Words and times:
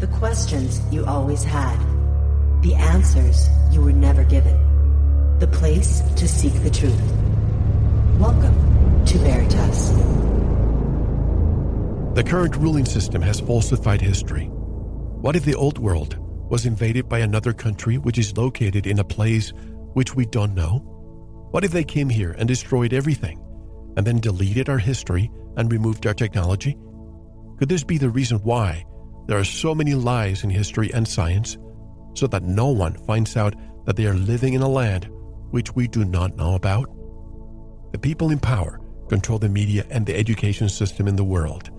The 0.00 0.06
questions 0.06 0.80
you 0.90 1.04
always 1.04 1.44
had. 1.44 1.78
The 2.62 2.74
answers 2.74 3.50
you 3.70 3.82
were 3.82 3.92
never 3.92 4.24
given. 4.24 4.56
The 5.40 5.46
place 5.46 6.00
to 6.16 6.26
seek 6.26 6.54
the 6.62 6.70
truth. 6.70 6.98
Welcome 8.18 9.04
to 9.04 9.18
Veritas. 9.18 9.90
The 12.14 12.24
current 12.24 12.56
ruling 12.56 12.86
system 12.86 13.20
has 13.20 13.40
falsified 13.40 14.00
history. 14.00 14.46
What 14.46 15.36
if 15.36 15.44
the 15.44 15.54
old 15.54 15.76
world 15.76 16.16
was 16.48 16.64
invaded 16.64 17.06
by 17.06 17.18
another 17.18 17.52
country 17.52 17.98
which 17.98 18.16
is 18.16 18.38
located 18.38 18.86
in 18.86 19.00
a 19.00 19.04
place 19.04 19.52
which 19.92 20.16
we 20.16 20.24
don't 20.24 20.54
know? 20.54 20.78
What 21.50 21.62
if 21.62 21.72
they 21.72 21.84
came 21.84 22.08
here 22.08 22.34
and 22.38 22.48
destroyed 22.48 22.94
everything 22.94 23.38
and 23.98 24.06
then 24.06 24.18
deleted 24.18 24.70
our 24.70 24.78
history 24.78 25.30
and 25.58 25.70
removed 25.70 26.06
our 26.06 26.14
technology? 26.14 26.78
Could 27.58 27.68
this 27.68 27.84
be 27.84 27.98
the 27.98 28.08
reason 28.08 28.38
why 28.38 28.86
there 29.26 29.38
are 29.38 29.44
so 29.44 29.74
many 29.74 29.94
lies 29.94 30.44
in 30.44 30.50
history 30.50 30.92
and 30.92 31.06
science 31.06 31.58
so 32.14 32.26
that 32.26 32.42
no 32.42 32.68
one 32.68 32.94
finds 33.06 33.36
out 33.36 33.54
that 33.84 33.96
they 33.96 34.06
are 34.06 34.14
living 34.14 34.54
in 34.54 34.62
a 34.62 34.68
land 34.68 35.08
which 35.50 35.74
we 35.74 35.88
do 35.88 36.04
not 36.04 36.36
know 36.36 36.54
about? 36.54 36.88
The 37.92 37.98
people 37.98 38.30
in 38.30 38.38
power 38.38 38.80
control 39.08 39.38
the 39.38 39.48
media 39.48 39.84
and 39.90 40.06
the 40.06 40.16
education 40.16 40.68
system 40.68 41.08
in 41.08 41.16
the 41.16 41.24
world, 41.24 41.70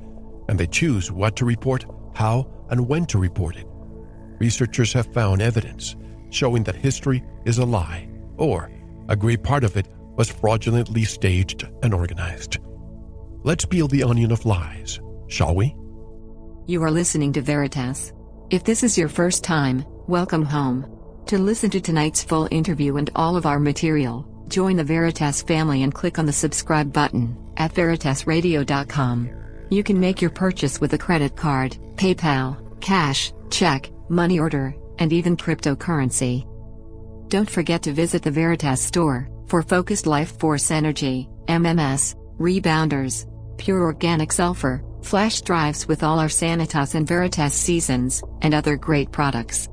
and 0.49 0.59
they 0.59 0.67
choose 0.67 1.11
what 1.11 1.35
to 1.37 1.45
report, 1.45 1.85
how, 2.13 2.49
and 2.69 2.87
when 2.87 3.05
to 3.07 3.17
report 3.17 3.55
it. 3.55 3.67
Researchers 4.39 4.91
have 4.93 5.13
found 5.13 5.41
evidence 5.41 5.95
showing 6.29 6.63
that 6.63 6.75
history 6.75 7.23
is 7.45 7.57
a 7.57 7.65
lie, 7.65 8.09
or 8.37 8.71
a 9.09 9.15
great 9.15 9.43
part 9.43 9.63
of 9.63 9.77
it 9.77 9.87
was 10.17 10.29
fraudulently 10.29 11.03
staged 11.03 11.67
and 11.83 11.93
organized. 11.93 12.59
Let's 13.43 13.65
peel 13.65 13.87
the 13.87 14.03
onion 14.03 14.31
of 14.31 14.45
lies, 14.45 14.99
shall 15.27 15.55
we? 15.55 15.75
You 16.71 16.81
are 16.83 16.89
listening 16.89 17.33
to 17.33 17.41
Veritas. 17.41 18.13
If 18.49 18.63
this 18.63 18.81
is 18.81 18.97
your 18.97 19.09
first 19.09 19.43
time, 19.43 19.83
welcome 20.07 20.45
home. 20.45 20.89
To 21.25 21.37
listen 21.37 21.69
to 21.71 21.81
tonight's 21.81 22.23
full 22.23 22.47
interview 22.49 22.95
and 22.95 23.09
all 23.13 23.35
of 23.35 23.45
our 23.45 23.59
material, 23.59 24.25
join 24.47 24.77
the 24.77 24.83
Veritas 24.85 25.41
family 25.41 25.83
and 25.83 25.93
click 25.93 26.17
on 26.17 26.25
the 26.25 26.31
subscribe 26.31 26.93
button 26.93 27.37
at 27.57 27.73
veritasradio.com. 27.73 29.29
You 29.69 29.83
can 29.83 29.99
make 29.99 30.21
your 30.21 30.31
purchase 30.31 30.79
with 30.79 30.93
a 30.93 30.97
credit 30.97 31.35
card, 31.35 31.77
PayPal, 31.95 32.79
cash, 32.79 33.33
check, 33.49 33.91
money 34.07 34.39
order, 34.39 34.73
and 34.97 35.11
even 35.11 35.35
cryptocurrency. 35.35 36.47
Don't 37.27 37.49
forget 37.49 37.83
to 37.83 37.91
visit 37.91 38.23
the 38.23 38.31
Veritas 38.31 38.81
store 38.81 39.29
for 39.47 39.61
focused 39.61 40.07
life 40.07 40.39
force 40.39 40.71
energy, 40.71 41.27
MMS, 41.49 42.15
rebounders, 42.39 43.27
pure 43.57 43.81
organic 43.81 44.31
sulfur, 44.31 44.81
flash 45.01 45.41
drives 45.41 45.87
with 45.87 46.03
all 46.03 46.19
our 46.19 46.27
Sanitas 46.27 46.95
and 46.95 47.07
Veritas 47.07 47.53
seasons, 47.53 48.23
and 48.41 48.53
other 48.53 48.75
great 48.77 49.11
products. 49.11 49.67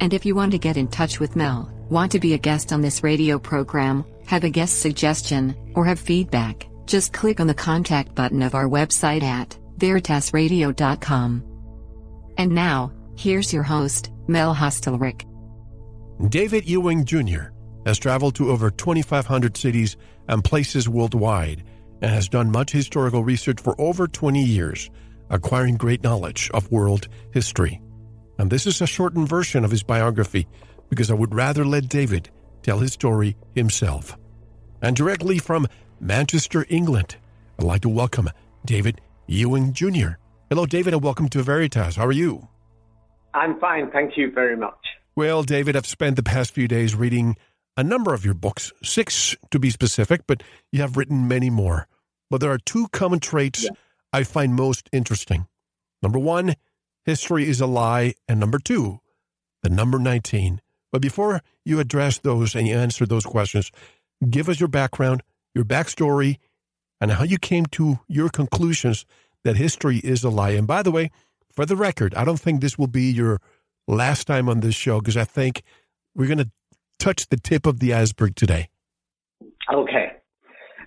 And 0.00 0.14
if 0.14 0.24
you 0.24 0.34
want 0.34 0.52
to 0.52 0.58
get 0.58 0.76
in 0.76 0.88
touch 0.88 1.20
with 1.20 1.36
Mel, 1.36 1.70
want 1.90 2.12
to 2.12 2.20
be 2.20 2.34
a 2.34 2.38
guest 2.38 2.72
on 2.72 2.80
this 2.80 3.02
radio 3.02 3.38
program, 3.38 4.04
have 4.26 4.44
a 4.44 4.50
guest 4.50 4.80
suggestion, 4.80 5.54
or 5.74 5.84
have 5.84 5.98
feedback, 5.98 6.68
just 6.86 7.12
click 7.12 7.40
on 7.40 7.46
the 7.46 7.54
contact 7.54 8.14
button 8.14 8.42
of 8.42 8.54
our 8.54 8.66
website 8.66 9.22
at 9.22 9.58
veritasradio.com. 9.78 11.44
And 12.38 12.52
now, 12.52 12.92
here's 13.16 13.52
your 13.52 13.62
host, 13.62 14.10
Mel 14.28 14.54
Hostelrick. 14.54 15.26
David 16.28 16.68
Ewing 16.68 17.04
Jr. 17.04 17.50
has 17.86 17.98
traveled 17.98 18.34
to 18.36 18.50
over 18.50 18.70
2,500 18.70 19.56
cities 19.56 19.96
and 20.28 20.44
places 20.44 20.88
worldwide 20.88 21.64
and 22.02 22.10
has 22.10 22.28
done 22.28 22.50
much 22.50 22.72
historical 22.72 23.24
research 23.24 23.60
for 23.60 23.80
over 23.80 24.06
20 24.06 24.42
years, 24.42 24.90
acquiring 25.28 25.76
great 25.76 26.02
knowledge 26.02 26.50
of 26.52 26.70
world 26.70 27.08
history. 27.32 27.80
And 28.38 28.50
this 28.50 28.66
is 28.66 28.80
a 28.80 28.86
shortened 28.86 29.28
version 29.28 29.64
of 29.64 29.70
his 29.70 29.82
biography 29.82 30.46
because 30.88 31.10
I 31.10 31.14
would 31.14 31.34
rather 31.34 31.64
let 31.64 31.88
David 31.88 32.30
tell 32.62 32.78
his 32.78 32.92
story 32.92 33.36
himself. 33.54 34.16
And 34.82 34.96
directly 34.96 35.38
from 35.38 35.66
Manchester, 36.00 36.64
England, 36.68 37.16
I'd 37.58 37.64
like 37.64 37.82
to 37.82 37.88
welcome 37.88 38.30
David 38.64 39.00
Ewing 39.26 39.72
Jr. 39.72 40.16
Hello, 40.48 40.66
David, 40.66 40.94
and 40.94 41.02
welcome 41.02 41.28
to 41.28 41.42
Veritas. 41.42 41.96
How 41.96 42.06
are 42.06 42.12
you? 42.12 42.48
I'm 43.34 43.60
fine. 43.60 43.90
Thank 43.90 44.16
you 44.16 44.32
very 44.32 44.56
much. 44.56 44.78
Well, 45.14 45.42
David, 45.42 45.76
I've 45.76 45.86
spent 45.86 46.16
the 46.16 46.22
past 46.22 46.52
few 46.52 46.66
days 46.66 46.94
reading 46.94 47.36
a 47.76 47.84
number 47.84 48.14
of 48.14 48.24
your 48.24 48.34
books, 48.34 48.72
six 48.82 49.36
to 49.50 49.58
be 49.58 49.70
specific, 49.70 50.22
but 50.26 50.42
you 50.72 50.80
have 50.80 50.96
written 50.96 51.28
many 51.28 51.50
more. 51.50 51.86
But 52.30 52.40
there 52.40 52.52
are 52.52 52.58
two 52.58 52.88
common 52.88 53.20
traits 53.20 53.64
yeah. 53.64 53.70
I 54.12 54.24
find 54.24 54.54
most 54.54 54.88
interesting. 54.92 55.46
Number 56.02 56.18
one, 56.18 56.54
history 57.04 57.48
is 57.48 57.60
a 57.60 57.66
lie. 57.66 58.14
And 58.28 58.40
number 58.40 58.58
two, 58.58 59.00
the 59.62 59.68
number 59.68 59.98
19. 59.98 60.60
But 60.92 61.02
before 61.02 61.42
you 61.64 61.80
address 61.80 62.18
those 62.18 62.54
and 62.54 62.66
you 62.66 62.74
answer 62.74 63.06
those 63.06 63.24
questions, 63.24 63.70
give 64.28 64.48
us 64.48 64.58
your 64.58 64.68
background, 64.68 65.22
your 65.54 65.64
backstory, 65.64 66.38
and 67.00 67.12
how 67.12 67.24
you 67.24 67.38
came 67.38 67.66
to 67.66 68.00
your 68.08 68.28
conclusions 68.28 69.06
that 69.44 69.56
history 69.56 69.98
is 69.98 70.24
a 70.24 70.30
lie. 70.30 70.50
And 70.50 70.66
by 70.66 70.82
the 70.82 70.90
way, 70.90 71.10
for 71.52 71.64
the 71.64 71.76
record, 71.76 72.14
I 72.14 72.24
don't 72.24 72.40
think 72.40 72.60
this 72.60 72.78
will 72.78 72.86
be 72.86 73.10
your 73.10 73.40
last 73.88 74.26
time 74.26 74.48
on 74.48 74.60
this 74.60 74.74
show 74.74 75.00
because 75.00 75.16
I 75.16 75.24
think 75.24 75.62
we're 76.14 76.26
going 76.26 76.38
to 76.38 76.50
touch 76.98 77.28
the 77.28 77.36
tip 77.36 77.66
of 77.66 77.80
the 77.80 77.94
iceberg 77.94 78.34
today. 78.34 78.68
Okay. 79.72 80.12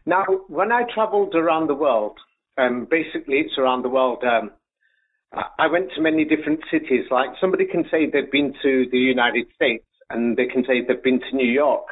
Now, 0.05 0.25
when 0.47 0.71
I 0.71 0.83
traveled 0.93 1.35
around 1.35 1.67
the 1.67 1.75
world, 1.75 2.17
um, 2.57 2.87
basically 2.89 3.37
it's 3.37 3.57
around 3.57 3.83
the 3.83 3.89
world. 3.89 4.23
Um, 4.23 4.51
I 5.57 5.67
went 5.67 5.89
to 5.95 6.01
many 6.01 6.25
different 6.25 6.59
cities. 6.69 7.05
Like 7.09 7.29
somebody 7.41 7.65
can 7.65 7.85
say 7.89 8.05
they've 8.05 8.31
been 8.31 8.53
to 8.61 8.85
the 8.91 8.99
United 8.99 9.47
States 9.55 9.85
and 10.09 10.37
they 10.37 10.45
can 10.45 10.63
say 10.65 10.81
they've 10.85 11.01
been 11.01 11.19
to 11.19 11.35
New 11.35 11.51
York, 11.51 11.85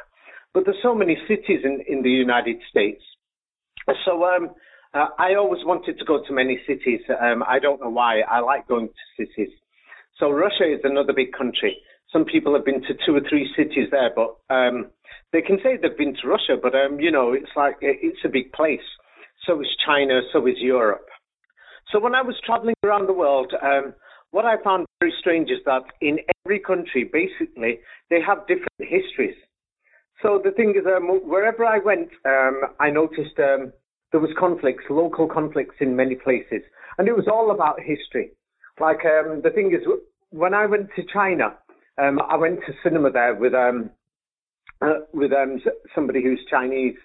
but 0.54 0.64
there's 0.64 0.76
so 0.82 0.94
many 0.94 1.16
cities 1.26 1.60
in, 1.64 1.82
in 1.88 2.02
the 2.02 2.10
United 2.10 2.58
States. 2.70 3.02
So 4.04 4.24
um, 4.24 4.50
uh, 4.94 5.06
I 5.18 5.34
always 5.34 5.64
wanted 5.64 5.98
to 5.98 6.04
go 6.04 6.22
to 6.24 6.32
many 6.32 6.60
cities. 6.68 7.00
Um, 7.20 7.42
I 7.48 7.58
don't 7.58 7.80
know 7.80 7.90
why. 7.90 8.20
I 8.20 8.40
like 8.40 8.68
going 8.68 8.88
to 8.88 9.24
cities. 9.24 9.50
So 10.18 10.30
Russia 10.30 10.72
is 10.72 10.80
another 10.84 11.12
big 11.12 11.32
country. 11.32 11.78
Some 12.12 12.24
people 12.24 12.54
have 12.54 12.64
been 12.64 12.82
to 12.82 12.94
two 13.04 13.16
or 13.16 13.22
three 13.28 13.50
cities 13.56 13.88
there, 13.90 14.10
but 14.14 14.36
um, 14.54 14.90
they 15.32 15.42
can 15.42 15.58
say 15.62 15.76
they've 15.80 15.96
been 15.96 16.14
to 16.22 16.28
Russia, 16.28 16.56
but 16.60 16.74
um, 16.74 17.00
you 17.00 17.10
know, 17.10 17.32
it's 17.32 17.50
like 17.56 17.76
it's 17.80 18.24
a 18.24 18.28
big 18.28 18.52
place. 18.52 18.80
So 19.46 19.60
is 19.60 19.68
China, 19.84 20.20
so 20.32 20.46
is 20.46 20.58
Europe. 20.58 21.06
So 21.90 22.00
when 22.00 22.14
I 22.14 22.22
was 22.22 22.36
traveling 22.46 22.74
around 22.84 23.06
the 23.06 23.12
world, 23.12 23.52
um, 23.62 23.94
what 24.30 24.44
I 24.44 24.62
found 24.62 24.86
very 25.00 25.12
strange 25.20 25.50
is 25.50 25.58
that 25.66 25.82
in 26.00 26.18
every 26.44 26.60
country, 26.60 27.10
basically, 27.12 27.80
they 28.08 28.20
have 28.26 28.46
different 28.46 28.80
histories. 28.80 29.36
So 30.22 30.40
the 30.42 30.52
thing 30.52 30.74
is, 30.76 30.86
um, 30.86 31.08
wherever 31.28 31.66
I 31.66 31.78
went, 31.78 32.08
um, 32.24 32.60
I 32.80 32.90
noticed 32.90 33.38
um, 33.38 33.72
there 34.12 34.20
was 34.20 34.30
conflicts, 34.38 34.84
local 34.88 35.26
conflicts 35.26 35.76
in 35.80 35.96
many 35.96 36.14
places, 36.14 36.62
and 36.96 37.08
it 37.08 37.16
was 37.16 37.26
all 37.30 37.50
about 37.50 37.80
history. 37.80 38.30
Like 38.80 39.00
um, 39.04 39.42
the 39.42 39.50
thing 39.50 39.72
is, 39.74 39.86
when 40.30 40.54
I 40.54 40.66
went 40.66 40.88
to 40.96 41.02
China, 41.12 41.54
um, 41.98 42.20
I 42.30 42.36
went 42.36 42.60
to 42.66 42.72
cinema 42.82 43.10
there 43.10 43.34
with 43.34 43.52
um, 43.54 43.90
uh, 44.82 45.00
with 45.12 45.32
um, 45.32 45.60
somebody 45.94 46.22
who's 46.22 46.40
Chinese, 46.50 46.96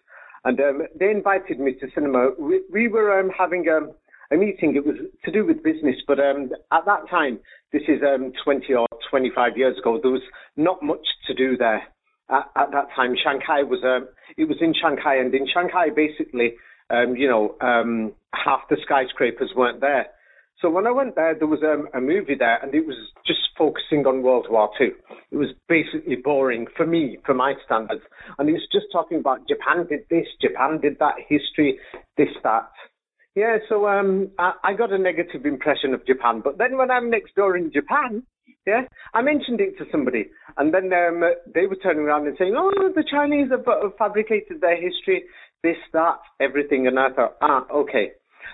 and 0.44 0.60
um, 0.60 0.82
they 1.00 1.10
invited 1.10 1.60
me 1.60 1.74
to 1.74 1.88
cinema. 1.94 2.30
We, 2.40 2.62
we 2.72 2.88
were 2.88 3.20
um, 3.20 3.30
having 3.38 3.66
um, 3.70 3.92
a 4.32 4.36
meeting. 4.36 4.76
It 4.76 4.86
was 4.86 4.96
to 5.26 5.32
do 5.32 5.46
with 5.46 5.64
business, 5.64 5.96
but 6.08 6.20
um, 6.20 6.50
at 6.72 6.86
that 6.86 7.10
time, 7.10 7.40
this 7.72 7.84
is 7.88 8.02
um, 8.02 8.34
20 8.44 8.74
or 8.74 8.88
25 9.10 9.58
years 9.58 9.78
ago, 9.78 10.00
there 10.02 10.12
was 10.12 10.22
not 10.56 10.82
much 10.82 11.06
to 11.28 11.34
do 11.34 11.58
there. 11.58 11.84
At, 12.30 12.50
at 12.56 12.72
that 12.72 12.88
time, 12.96 13.16
Shanghai 13.22 13.64
was 13.64 13.80
it 14.38 14.48
was 14.48 14.58
in 14.59 14.74
Shanghai, 14.74 15.16
and 15.16 15.34
in 15.34 15.48
Shanghai, 15.48 15.88
basically, 15.96 16.54
you 16.92 17.30
know, 17.30 17.56
half 18.34 18.62
the 18.70 18.78
skyscrapers 18.84 19.52
weren't 19.56 19.82
there. 19.82 20.08
So 20.62 20.70
when 20.72 20.88
I 20.88 20.92
went 20.92 21.16
there, 21.16 21.36
there 21.36 21.47
was 21.47 21.62
um, 21.62 21.88
a 21.94 22.02
movie 22.02 22.35
there, 22.38 22.58
and 22.64 22.73
it 22.73 22.85
was 22.85 22.97
just 23.26 23.36
focusing 23.58 24.06
on 24.06 24.22
World 24.24 24.48
War 24.50 24.70
II. 24.80 24.90
It 25.32 25.38
was 25.38 25.50
basically 25.68 26.16
boring 26.16 26.68
for 26.76 26.86
me, 26.86 27.18
for 27.26 27.34
my 27.34 27.54
standards, 27.66 28.04
and 28.38 28.50
it 28.50 28.54
was 28.54 28.68
just 28.72 28.86
talking 28.92 29.20
about 29.20 29.48
Japan 29.48 29.88
did 29.88 30.02
this, 30.09 30.28
Japan 30.42 30.80
did 30.82 30.98
that, 31.00 31.16
history, 31.28 31.80
this, 32.18 32.30
that. 32.44 32.70
Yeah, 33.36 33.58
so 33.70 33.88
um, 33.88 34.32
I, 34.40 34.54
I 34.64 34.74
got 34.74 34.92
a 34.92 34.98
negative 34.98 35.46
impression 35.46 35.94
of 35.94 36.06
Japan. 36.08 36.42
But 36.44 36.58
then 36.58 36.78
when 36.78 36.90
I'm 36.90 37.09
next 37.09 37.36
door 37.36 37.56
in 37.56 37.72
Japan, 37.72 38.24
yeah, 38.66 38.82
I 39.14 39.22
mentioned 39.22 39.62
it 39.62 39.78
to 39.78 39.86
somebody, 39.92 40.26
and 40.58 40.74
then 40.74 40.92
um, 40.92 41.24
they 41.54 41.68
were 41.68 41.78
turning 41.78 42.04
around 42.04 42.28
and 42.28 42.36
saying, 42.38 42.56
"Oh, 42.58 42.72
the 42.94 43.04
Chinese 43.09 43.50
have, 43.52 43.66
have 43.66 43.96
fabricated 43.98 44.59
their 44.59 44.76
history, 44.76 45.24
this, 45.64 45.78
that, 45.94 46.18
everything." 46.42 46.88
And 46.88 47.00
I 47.00 47.09
thought, 47.12 47.38
ah, 47.42 47.66
okay. 47.74 48.12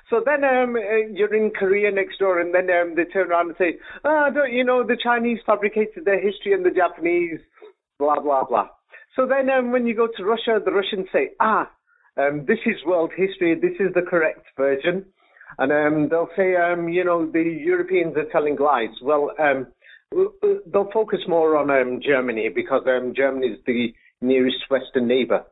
So 0.10 0.22
then 0.26 0.44
um, 0.44 0.76
uh, 0.76 1.08
you're 1.12 1.34
in 1.34 1.52
Korea 1.52 1.92
next 1.92 2.20
door, 2.20 2.40
and 2.40 2.54
then 2.54 2.70
um, 2.70 2.96
they 2.96 3.06
turn 3.06 3.32
around 3.32 3.48
and 3.50 3.58
say, 3.58 3.80
"Ah, 4.04 4.30
don't 4.30 4.52
you 4.52 4.64
know 4.64 4.84
the 4.84 4.98
Chinese 5.02 5.40
fabricated 5.46 6.06
their 6.06 6.20
history 6.20 6.54
and 6.54 6.66
the 6.66 6.72
Japanese, 6.72 7.40
blah 8.00 8.20
blah 8.20 8.44
blah." 8.44 8.70
So 9.16 9.28
then 9.28 9.50
um, 9.50 9.72
when 9.72 9.86
you 9.86 9.96
go 9.96 10.08
to 10.08 10.24
Russia, 10.24 10.60
the 10.64 10.72
Russians 10.72 11.08
say, 11.12 11.32
"Ah, 11.40 11.70
um, 12.18 12.46
this 12.48 12.60
is 12.66 12.76
world 12.86 13.12
history. 13.16 13.56
This 13.56 13.80
is 13.80 13.94
the 13.94 14.02
correct 14.02 14.46
version." 14.58 15.06
and 15.58 15.72
um, 15.72 16.10
they'll 16.10 16.30
say, 16.36 16.56
um, 16.56 16.90
you 16.90 17.04
know, 17.04 17.30
the 17.32 17.42
Europeans 17.42 18.16
are 18.18 18.30
telling 18.32 18.56
lies. 18.58 18.90
Well, 19.02 19.32
um, 19.40 19.68
they'll 20.72 20.92
focus 20.92 21.20
more 21.28 21.58
on 21.58 21.70
um, 21.70 22.00
Germany 22.02 22.50
because 22.54 22.84
um, 22.88 23.14
Germany 23.16 23.48
is 23.48 23.60
the 23.66 23.94
nearest 24.22 24.58
Western 24.70 25.08
neighbour. 25.08 25.44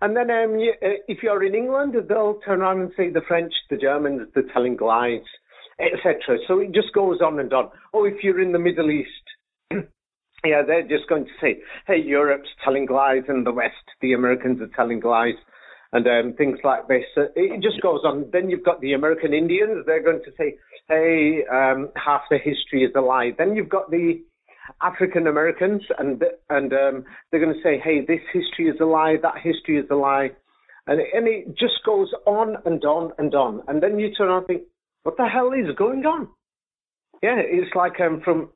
And 0.00 0.16
then 0.16 0.30
um, 0.30 0.58
you, 0.58 0.72
uh, 0.82 1.00
if 1.08 1.22
you're 1.22 1.44
in 1.44 1.54
England, 1.54 1.94
they'll 2.08 2.40
turn 2.44 2.62
around 2.62 2.80
and 2.80 2.90
say 2.96 3.10
the 3.10 3.20
French, 3.26 3.52
the 3.68 3.76
Germans, 3.76 4.28
they're 4.34 4.44
telling 4.52 4.78
lies, 4.80 5.20
etc. 5.78 6.38
So 6.48 6.60
it 6.60 6.72
just 6.72 6.92
goes 6.94 7.20
on 7.20 7.38
and 7.38 7.52
on. 7.52 7.70
Oh, 7.92 8.04
if 8.04 8.22
you're 8.22 8.40
in 8.40 8.52
the 8.52 8.58
Middle 8.58 8.90
East, 8.90 9.10
yeah, 10.44 10.62
they're 10.66 10.88
just 10.88 11.08
going 11.08 11.24
to 11.24 11.30
say, 11.40 11.58
hey, 11.86 12.00
Europe's 12.02 12.48
telling 12.64 12.88
lies 12.88 13.24
and 13.28 13.46
the 13.46 13.52
West, 13.52 13.74
the 14.00 14.14
Americans 14.14 14.60
are 14.60 14.70
telling 14.74 15.00
lies 15.00 15.34
and 15.92 16.06
um, 16.06 16.34
things 16.36 16.58
like 16.64 16.88
this. 16.88 17.04
Uh, 17.16 17.24
it 17.34 17.62
just 17.62 17.82
goes 17.82 18.00
on. 18.04 18.26
Then 18.32 18.48
you've 18.48 18.64
got 18.64 18.80
the 18.80 18.92
American 18.92 19.34
Indians. 19.34 19.84
They're 19.86 20.02
going 20.02 20.22
to 20.24 20.30
say, 20.38 20.56
hey, 20.88 21.40
um, 21.52 21.90
half 21.96 22.22
the 22.30 22.38
history 22.38 22.84
is 22.84 22.92
a 22.96 23.00
lie. 23.00 23.32
Then 23.36 23.54
you've 23.54 23.68
got 23.68 23.90
the 23.90 24.22
African 24.82 25.26
Americans, 25.26 25.82
and 25.98 26.22
and 26.48 26.72
um, 26.72 27.04
they're 27.30 27.40
going 27.40 27.54
to 27.54 27.62
say, 27.62 27.78
hey, 27.82 28.00
this 28.06 28.20
history 28.32 28.68
is 28.68 28.80
a 28.80 28.84
lie, 28.84 29.16
that 29.22 29.34
history 29.42 29.78
is 29.78 29.86
a 29.90 29.94
lie. 29.94 30.30
And, 30.86 31.00
and 31.00 31.28
it 31.28 31.48
just 31.58 31.84
goes 31.84 32.08
on 32.26 32.56
and 32.64 32.82
on 32.84 33.12
and 33.18 33.34
on. 33.34 33.62
And 33.68 33.82
then 33.82 33.98
you 33.98 34.12
turn 34.14 34.28
around 34.28 34.38
and 34.38 34.46
think, 34.46 34.62
what 35.02 35.16
the 35.16 35.26
hell 35.26 35.52
is 35.52 35.74
going 35.76 36.04
on? 36.06 36.28
Yeah, 37.22 37.36
it's 37.38 37.74
like 37.74 38.00
um, 38.00 38.22
from 38.24 38.48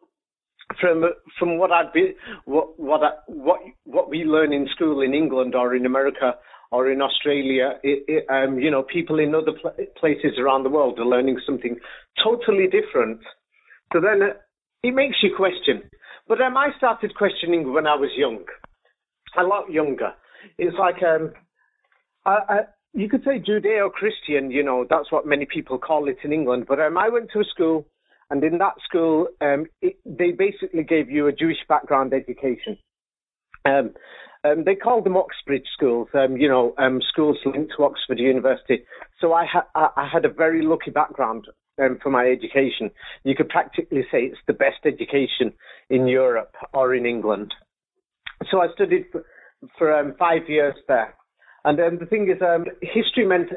from 0.81 1.05
from 1.39 1.59
what 1.59 1.71
I'd 1.71 1.93
be 1.93 2.15
what 2.45 2.79
what 2.81 3.03
I, 3.03 3.11
what 3.27 3.61
what 3.85 4.09
we 4.09 4.25
learn 4.25 4.53
in 4.53 4.67
school 4.75 5.03
in 5.03 5.15
England 5.15 5.55
or 5.55 5.75
in 5.75 5.87
America 5.87 6.35
or 6.75 6.91
in 6.91 7.01
Australia, 7.01 7.79
it, 7.85 8.05
it, 8.09 8.27
um, 8.29 8.59
you 8.59 8.69
know, 8.69 8.83
people 8.83 9.21
in 9.21 9.33
other 9.33 9.53
pl- 9.61 9.87
places 9.97 10.33
around 10.41 10.65
the 10.65 10.71
world 10.71 10.99
are 10.99 11.07
learning 11.07 11.39
something 11.47 11.77
totally 12.23 12.67
different. 12.67 13.21
So 13.93 14.01
then 14.01 14.23
uh, 14.23 14.33
it 14.83 14.93
makes 14.93 15.17
you 15.23 15.31
question. 15.37 15.89
But 16.27 16.41
um, 16.41 16.57
I 16.57 16.69
started 16.77 17.15
questioning 17.15 17.73
when 17.73 17.87
I 17.87 17.97
was 17.97 18.11
young, 18.17 18.45
a 19.39 19.43
lot 19.43 19.71
younger. 19.71 20.13
It's 20.59 20.77
like 20.79 21.03
um, 21.03 21.33
I, 22.25 22.39
I, 22.49 22.59
you 22.93 23.09
could 23.09 23.25
say 23.25 23.41
Judeo-Christian. 23.41 24.51
You 24.51 24.63
know, 24.63 24.87
that's 24.89 25.13
what 25.13 25.27
many 25.27 25.47
people 25.47 25.79
call 25.79 26.09
it 26.09 26.17
in 26.25 26.33
England. 26.33 26.65
But 26.67 26.81
um, 26.81 26.97
I 26.97 27.09
went 27.09 27.31
to 27.33 27.41
a 27.41 27.45
school, 27.45 27.87
and 28.31 28.43
in 28.43 28.59
that 28.59 28.75
school, 28.89 29.29
um, 29.41 29.67
it, 29.83 29.97
they 30.05 30.33
basically 30.33 30.85
gave 30.85 31.11
you 31.11 31.27
a 31.27 31.33
Jewish 31.33 31.59
background 31.69 32.15
education. 32.15 32.79
Um, 33.67 33.95
um, 34.45 34.65
they 34.65 34.75
called 34.75 35.05
them 35.05 35.17
Oxbridge 35.17 35.67
schools, 35.75 36.09
um, 36.13 36.37
you 36.37 36.49
know, 36.49 36.75
um, 36.77 37.01
schools 37.09 37.39
linked 37.47 37.73
to 37.77 37.85
Oxford 37.85 38.19
University. 38.19 38.85
So 39.19 39.33
I, 39.33 39.47
ha- 39.47 39.93
I 39.97 40.07
had 40.07 40.27
a 40.27 40.33
very 40.33 40.63
lucky 40.63 40.91
background 40.91 41.47
um, 41.83 41.99
for 42.03 42.11
my 42.11 42.27
education. 42.27 42.91
You 43.25 43.35
could 43.35 43.49
practically 43.49 44.03
say 44.11 44.25
it's 44.25 44.39
the 44.47 44.53
best 44.53 44.85
education 44.85 45.53
in 45.91 46.07
Europe 46.07 46.55
or 46.73 46.95
in 46.95 47.07
England. 47.07 47.55
So 48.51 48.61
I 48.61 48.67
studied 48.75 49.07
for, 49.11 49.25
for 49.79 49.99
um, 49.99 50.15
five 50.19 50.49
years 50.49 50.75
there. 50.89 51.15
And 51.65 51.81
um, 51.81 51.99
the 51.99 52.07
thing 52.07 52.29
is, 52.29 52.43
history 52.83 53.27
meant 53.27 53.49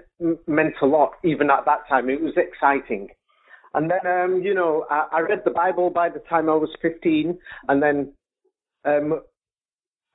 meant 0.47 0.75
a 0.81 0.85
lot 0.85 1.11
even 1.25 1.49
at 1.49 1.65
that 1.65 1.87
time. 1.89 2.09
It 2.09 2.21
was 2.21 2.33
exciting. 2.37 3.09
And 3.73 3.91
then, 3.91 4.41
you 4.41 4.53
know, 4.53 4.85
I, 4.89 5.07
I 5.11 5.19
read 5.19 5.41
the 5.43 5.51
Bible 5.51 5.89
by 5.89 6.09
the 6.09 6.19
time 6.19 6.49
I 6.49 6.55
was 6.55 6.69
15, 6.81 7.37
and 7.67 7.83
then 7.83 8.13
um, 8.85 9.21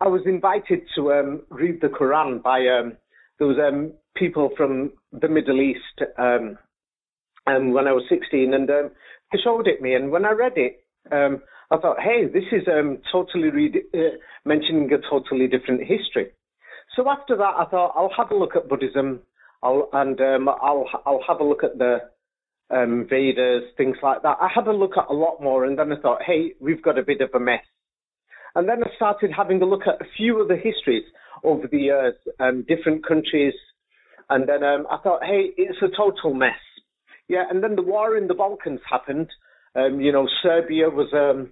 I 0.01 0.09
was 0.09 0.23
invited 0.27 0.81
to 0.97 1.13
um, 1.13 1.43
read 1.51 1.81
the 1.81 1.89
Quran 1.89 2.43
by 2.43 2.67
um, 2.67 2.97
those 3.39 3.57
um, 3.59 3.93
people 4.17 4.51
from 4.57 4.93
the 5.13 5.29
Middle 5.29 5.61
East 5.61 6.11
um, 6.19 6.59
um, 7.57 7.73
when 7.73 7.87
I 7.87 7.93
was 7.93 8.05
16, 8.09 8.55
and 8.55 8.71
um, 8.71 8.91
they 9.31 9.39
showed 9.43 9.67
it 9.67 9.83
me. 9.83 9.95
And 9.95 10.11
when 10.11 10.25
I 10.25 10.33
read 10.33 10.53
it, 10.57 10.85
um, 11.11 11.43
I 11.71 11.79
thought, 11.79 11.99
hey, 12.01 12.27
this 12.27 12.45
is 12.53 12.67
um, 12.69 12.99
totally 13.11 13.51
re- 13.51 13.85
uh, 13.95 14.17
mentioning 14.45 14.91
a 14.93 14.99
totally 15.11 15.49
different 15.49 15.81
history. 15.81 16.33
So 16.97 17.09
after 17.09 17.37
that, 17.37 17.55
I 17.59 17.65
thought 17.71 17.95
I'll 17.97 18.13
have 18.17 18.31
a 18.31 18.37
look 18.37 18.57
at 18.57 18.69
Buddhism, 18.69 19.21
I'll, 19.63 19.89
and 19.93 20.21
um, 20.21 20.49
I'll 20.49 20.87
I'll 21.07 21.25
have 21.27 21.41
a 21.41 21.45
look 21.45 21.65
at 21.65 21.79
the 21.79 21.99
um, 22.71 23.07
Vedas, 23.09 23.65
things 23.77 23.97
like 24.03 24.23
that. 24.23 24.37
I 24.41 24.49
had 24.55 24.67
a 24.67 24.73
look 24.73 24.97
at 24.99 25.09
a 25.09 25.15
lot 25.15 25.43
more, 25.43 25.65
and 25.65 25.79
then 25.79 25.93
I 25.93 26.01
thought, 26.01 26.23
hey, 26.27 26.53
we've 26.61 26.83
got 26.83 26.99
a 26.99 27.03
bit 27.03 27.21
of 27.21 27.31
a 27.35 27.41
mess. 27.41 27.65
And 28.55 28.69
then 28.69 28.83
I 28.85 28.95
started 28.97 29.31
having 29.35 29.63
a 29.63 29.67
look 29.67 29.83
at 29.87 30.01
a 30.01 30.11
few 30.17 30.41
of 30.41 30.49
the 30.49 30.57
histories 30.57 31.05
over 31.43 31.67
the 31.67 31.79
years, 31.79 32.15
different 32.69 33.07
countries. 33.07 33.55
And 34.29 34.49
then 34.49 34.63
I 34.63 34.99
thought, 35.03 35.25
hey, 35.25 35.51
it's 35.57 35.79
a 35.83 35.97
total 35.97 36.35
mess. 36.35 36.61
Yeah, 37.29 37.45
and 37.49 37.63
then 37.63 37.77
the 37.77 37.83
war 37.83 38.17
in 38.17 38.29
the 38.29 38.35
Balkans 38.35 38.81
happened. 38.89 39.29
Um, 39.75 40.01
you 40.01 40.13
know, 40.13 40.29
Serbia 40.43 40.91
was, 40.91 41.09
um, 41.13 41.51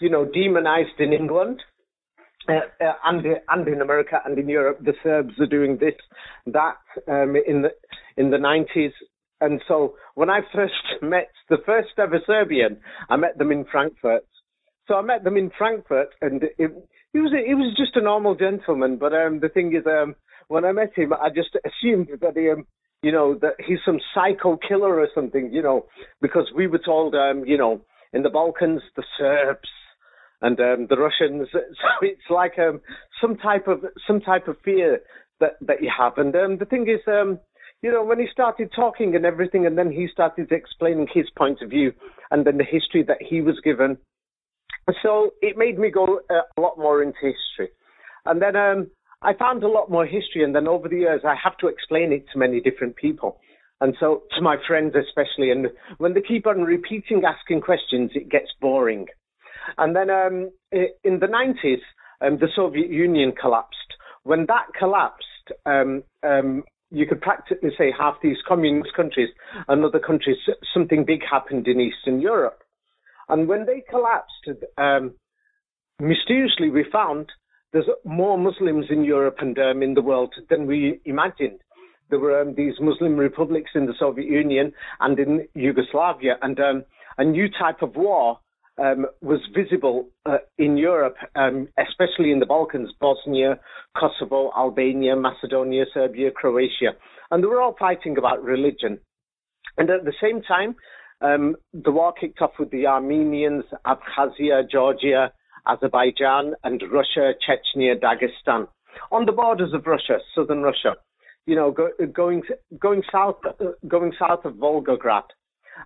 you 0.00 0.08
know, 0.10 0.24
demonized 0.24 0.98
in 0.98 1.12
England. 1.12 1.62
Uh, 2.48 2.84
uh, 2.84 2.92
and 3.04 3.24
and 3.48 3.68
in 3.68 3.80
America 3.80 4.20
and 4.24 4.36
in 4.36 4.48
Europe, 4.48 4.78
the 4.80 4.94
Serbs 5.04 5.34
are 5.38 5.46
doing 5.46 5.78
this, 5.78 5.94
that 6.46 6.76
um, 7.06 7.36
in 7.46 7.62
the 7.62 7.70
in 8.16 8.30
the 8.30 8.36
90s. 8.36 8.90
And 9.40 9.60
so 9.68 9.94
when 10.14 10.28
I 10.28 10.40
first 10.52 10.74
met 11.02 11.30
the 11.48 11.58
first 11.64 11.90
ever 11.98 12.20
Serbian, 12.26 12.78
I 13.08 13.16
met 13.16 13.38
them 13.38 13.52
in 13.52 13.64
Frankfurt, 13.70 14.24
so 14.88 14.94
I 14.94 15.02
met 15.02 15.24
them 15.24 15.36
in 15.36 15.50
Frankfurt, 15.56 16.08
and 16.20 16.42
it, 16.58 16.88
he 17.12 17.20
was 17.20 17.32
a, 17.32 17.46
he 17.46 17.54
was 17.54 17.74
just 17.76 17.96
a 17.96 18.02
normal 18.02 18.34
gentleman. 18.34 18.96
But 18.96 19.12
um, 19.12 19.40
the 19.40 19.48
thing 19.48 19.74
is, 19.74 19.84
um, 19.86 20.14
when 20.48 20.64
I 20.64 20.72
met 20.72 20.92
him, 20.96 21.12
I 21.12 21.28
just 21.28 21.56
assumed 21.64 22.08
that 22.20 22.36
he, 22.36 22.50
um, 22.50 22.66
you 23.02 23.12
know, 23.12 23.34
that 23.40 23.54
he's 23.66 23.78
some 23.84 23.98
psycho 24.14 24.56
killer 24.56 25.00
or 25.00 25.08
something, 25.14 25.52
you 25.52 25.62
know, 25.62 25.86
because 26.20 26.50
we 26.54 26.66
were 26.66 26.78
told, 26.78 27.14
um, 27.14 27.44
you 27.44 27.58
know, 27.58 27.80
in 28.12 28.22
the 28.22 28.30
Balkans, 28.30 28.82
the 28.96 29.04
Serbs 29.18 29.68
and 30.40 30.58
um, 30.60 30.86
the 30.88 30.96
Russians. 30.96 31.48
So 31.54 32.06
it's 32.06 32.30
like 32.30 32.58
um, 32.58 32.80
some 33.20 33.36
type 33.36 33.68
of 33.68 33.84
some 34.06 34.20
type 34.20 34.48
of 34.48 34.56
fear 34.64 35.00
that 35.40 35.52
that 35.60 35.82
you 35.82 35.90
have. 35.96 36.14
And 36.16 36.34
um, 36.34 36.58
the 36.58 36.64
thing 36.64 36.88
is, 36.88 37.00
um, 37.06 37.38
you 37.82 37.90
know, 37.90 38.04
when 38.04 38.18
he 38.18 38.26
started 38.32 38.70
talking 38.74 39.14
and 39.16 39.26
everything, 39.26 39.66
and 39.66 39.76
then 39.76 39.90
he 39.90 40.08
started 40.12 40.50
explaining 40.52 41.08
his 41.12 41.26
point 41.36 41.62
of 41.62 41.70
view, 41.70 41.92
and 42.30 42.46
then 42.46 42.58
the 42.58 42.64
history 42.64 43.02
that 43.04 43.18
he 43.20 43.40
was 43.40 43.60
given, 43.64 43.98
so 45.02 45.30
it 45.40 45.56
made 45.56 45.78
me 45.78 45.90
go 45.90 46.20
uh, 46.30 46.42
a 46.56 46.60
lot 46.60 46.78
more 46.78 47.02
into 47.02 47.18
history. 47.22 47.72
And 48.24 48.40
then 48.40 48.56
um, 48.56 48.90
I 49.22 49.34
found 49.34 49.62
a 49.62 49.68
lot 49.68 49.90
more 49.90 50.06
history, 50.06 50.44
and 50.44 50.54
then 50.54 50.66
over 50.66 50.88
the 50.88 50.98
years, 50.98 51.22
I 51.24 51.34
have 51.42 51.56
to 51.58 51.68
explain 51.68 52.12
it 52.12 52.24
to 52.32 52.38
many 52.38 52.60
different 52.60 52.96
people. 52.96 53.38
And 53.80 53.96
so 53.98 54.22
to 54.36 54.42
my 54.42 54.56
friends 54.66 54.94
especially, 54.94 55.50
and 55.50 55.66
when 55.98 56.14
they 56.14 56.20
keep 56.20 56.46
on 56.46 56.62
repeating 56.62 57.22
asking 57.26 57.62
questions, 57.62 58.12
it 58.14 58.30
gets 58.30 58.50
boring. 58.60 59.06
And 59.78 59.94
then 59.94 60.10
um, 60.10 60.50
in 60.70 61.18
the 61.18 61.26
90s, 61.26 61.80
um, 62.20 62.38
the 62.38 62.48
Soviet 62.54 62.90
Union 62.90 63.32
collapsed. 63.32 63.76
When 64.22 64.46
that 64.46 64.66
collapsed, 64.78 65.26
um, 65.66 66.04
um, 66.22 66.62
you 66.90 67.06
could 67.06 67.20
practically 67.20 67.70
say 67.76 67.92
half 67.96 68.16
these 68.22 68.36
communist 68.46 68.94
countries 68.94 69.30
and 69.66 69.84
other 69.84 69.98
countries, 69.98 70.36
something 70.72 71.04
big 71.04 71.20
happened 71.28 71.66
in 71.66 71.80
Eastern 71.80 72.20
Europe. 72.20 72.61
And 73.32 73.48
when 73.48 73.64
they 73.64 73.82
collapsed, 73.88 74.46
um, 74.76 75.14
mysteriously 75.98 76.68
we 76.68 76.84
found 76.92 77.32
there's 77.72 77.88
more 78.04 78.36
Muslims 78.36 78.84
in 78.90 79.04
Europe 79.04 79.36
and 79.38 79.58
um, 79.58 79.82
in 79.82 79.94
the 79.94 80.02
world 80.02 80.34
than 80.50 80.66
we 80.66 81.00
imagined. 81.06 81.58
There 82.10 82.18
were 82.18 82.42
um, 82.42 82.54
these 82.54 82.74
Muslim 82.78 83.16
republics 83.16 83.70
in 83.74 83.86
the 83.86 83.94
Soviet 83.98 84.28
Union 84.28 84.74
and 85.00 85.18
in 85.18 85.48
Yugoslavia, 85.54 86.36
and 86.42 86.60
um, 86.60 86.84
a 87.16 87.24
new 87.24 87.48
type 87.48 87.80
of 87.80 87.96
war 87.96 88.38
um, 88.76 89.06
was 89.22 89.40
visible 89.56 90.10
uh, 90.26 90.36
in 90.58 90.76
Europe, 90.76 91.16
um, 91.34 91.68
especially 91.78 92.32
in 92.32 92.38
the 92.38 92.44
Balkans, 92.44 92.92
Bosnia, 93.00 93.58
Kosovo, 93.98 94.52
Albania, 94.54 95.16
Macedonia, 95.16 95.86
Serbia, 95.94 96.30
Croatia. 96.32 96.92
And 97.30 97.42
they 97.42 97.46
were 97.46 97.62
all 97.62 97.76
fighting 97.78 98.18
about 98.18 98.44
religion. 98.44 98.98
And 99.78 99.88
at 99.88 100.04
the 100.04 100.12
same 100.20 100.42
time, 100.42 100.76
um, 101.22 101.56
the 101.72 101.90
war 101.90 102.12
kicked 102.12 102.40
off 102.40 102.52
with 102.58 102.70
the 102.70 102.86
Armenians, 102.86 103.64
Abkhazia, 103.86 104.68
Georgia, 104.70 105.32
Azerbaijan, 105.66 106.54
and 106.64 106.82
Russia, 106.90 107.32
Chechnya, 107.46 107.94
Dagestan, 108.00 108.66
on 109.10 109.26
the 109.26 109.32
borders 109.32 109.72
of 109.72 109.86
Russia, 109.86 110.18
southern 110.34 110.62
Russia. 110.62 110.96
You 111.46 111.56
know, 111.56 111.70
go, 111.70 111.88
going 112.12 112.42
going 112.78 113.02
south, 113.10 113.36
going 113.86 114.12
south 114.18 114.44
of 114.44 114.54
Volgograd, 114.54 115.24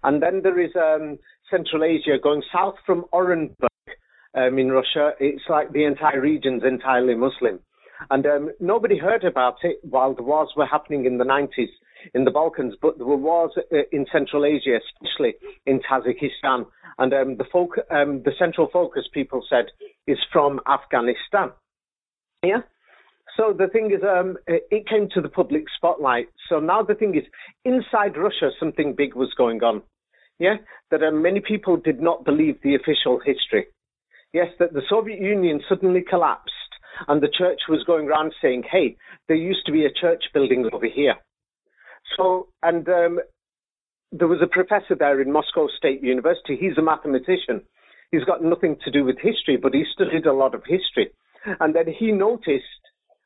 and 0.02 0.22
then 0.22 0.42
there 0.42 0.60
is 0.60 0.70
um, 0.76 1.18
Central 1.50 1.84
Asia, 1.84 2.18
going 2.22 2.42
south 2.52 2.74
from 2.84 3.04
Orenburg 3.12 3.68
um, 4.34 4.58
in 4.58 4.70
Russia. 4.70 5.12
It's 5.18 5.44
like 5.48 5.72
the 5.72 5.84
entire 5.84 6.20
region's 6.20 6.62
entirely 6.62 7.14
Muslim. 7.14 7.60
And 8.10 8.26
um, 8.26 8.50
nobody 8.60 8.98
heard 8.98 9.24
about 9.24 9.56
it 9.62 9.78
while 9.82 10.14
the 10.14 10.22
wars 10.22 10.50
were 10.56 10.66
happening 10.66 11.06
in 11.06 11.16
the 11.16 11.24
90s 11.24 11.70
in 12.14 12.24
the 12.24 12.30
Balkans, 12.30 12.74
but 12.80 12.98
there 12.98 13.06
were 13.06 13.16
wars 13.16 13.52
uh, 13.56 13.76
in 13.92 14.06
Central 14.12 14.44
Asia, 14.44 14.78
especially 14.78 15.34
in 15.66 15.80
Tajikistan. 15.80 16.66
And 16.98 17.12
um, 17.12 17.36
the, 17.36 17.44
folk, 17.52 17.76
um, 17.90 18.22
the 18.24 18.32
central 18.38 18.68
focus, 18.72 19.04
people 19.12 19.42
said, 19.48 19.66
is 20.06 20.18
from 20.32 20.60
Afghanistan. 20.66 21.50
Yeah? 22.42 22.60
So 23.36 23.52
the 23.52 23.68
thing 23.68 23.92
is, 23.92 24.02
um, 24.02 24.38
it 24.46 24.88
came 24.88 25.08
to 25.14 25.20
the 25.20 25.28
public 25.28 25.64
spotlight. 25.76 26.28
So 26.48 26.58
now 26.58 26.82
the 26.82 26.94
thing 26.94 27.14
is, 27.14 27.24
inside 27.64 28.16
Russia, 28.16 28.50
something 28.58 28.94
big 28.96 29.14
was 29.14 29.34
going 29.36 29.62
on. 29.62 29.82
Yeah, 30.38 30.56
that 30.90 31.02
uh, 31.02 31.10
many 31.12 31.40
people 31.40 31.78
did 31.78 32.00
not 32.00 32.24
believe 32.24 32.60
the 32.62 32.74
official 32.74 33.20
history. 33.24 33.66
Yes, 34.34 34.48
that 34.58 34.74
the 34.74 34.82
Soviet 34.88 35.18
Union 35.18 35.62
suddenly 35.66 36.02
collapsed 36.06 36.52
and 37.08 37.22
the 37.22 37.28
church 37.28 37.60
was 37.68 37.84
going 37.84 38.08
around 38.08 38.34
saying, 38.40 38.64
hey, 38.70 38.96
there 39.28 39.36
used 39.36 39.64
to 39.66 39.72
be 39.72 39.84
a 39.84 39.92
church 39.92 40.24
building 40.34 40.68
over 40.72 40.86
here. 40.86 41.14
So, 42.16 42.48
and 42.62 42.88
um, 42.88 43.20
there 44.12 44.28
was 44.28 44.40
a 44.42 44.46
professor 44.46 44.94
there 44.98 45.20
in 45.20 45.32
Moscow 45.32 45.68
State 45.76 46.02
University. 46.02 46.56
He's 46.58 46.78
a 46.78 46.82
mathematician. 46.82 47.62
He's 48.10 48.24
got 48.24 48.42
nothing 48.42 48.76
to 48.84 48.90
do 48.90 49.04
with 49.04 49.16
history, 49.18 49.56
but 49.56 49.74
he 49.74 49.84
studied 49.92 50.26
a 50.26 50.32
lot 50.32 50.54
of 50.54 50.62
history. 50.66 51.10
And 51.60 51.74
then 51.74 51.86
he 51.86 52.12
noticed 52.12 52.64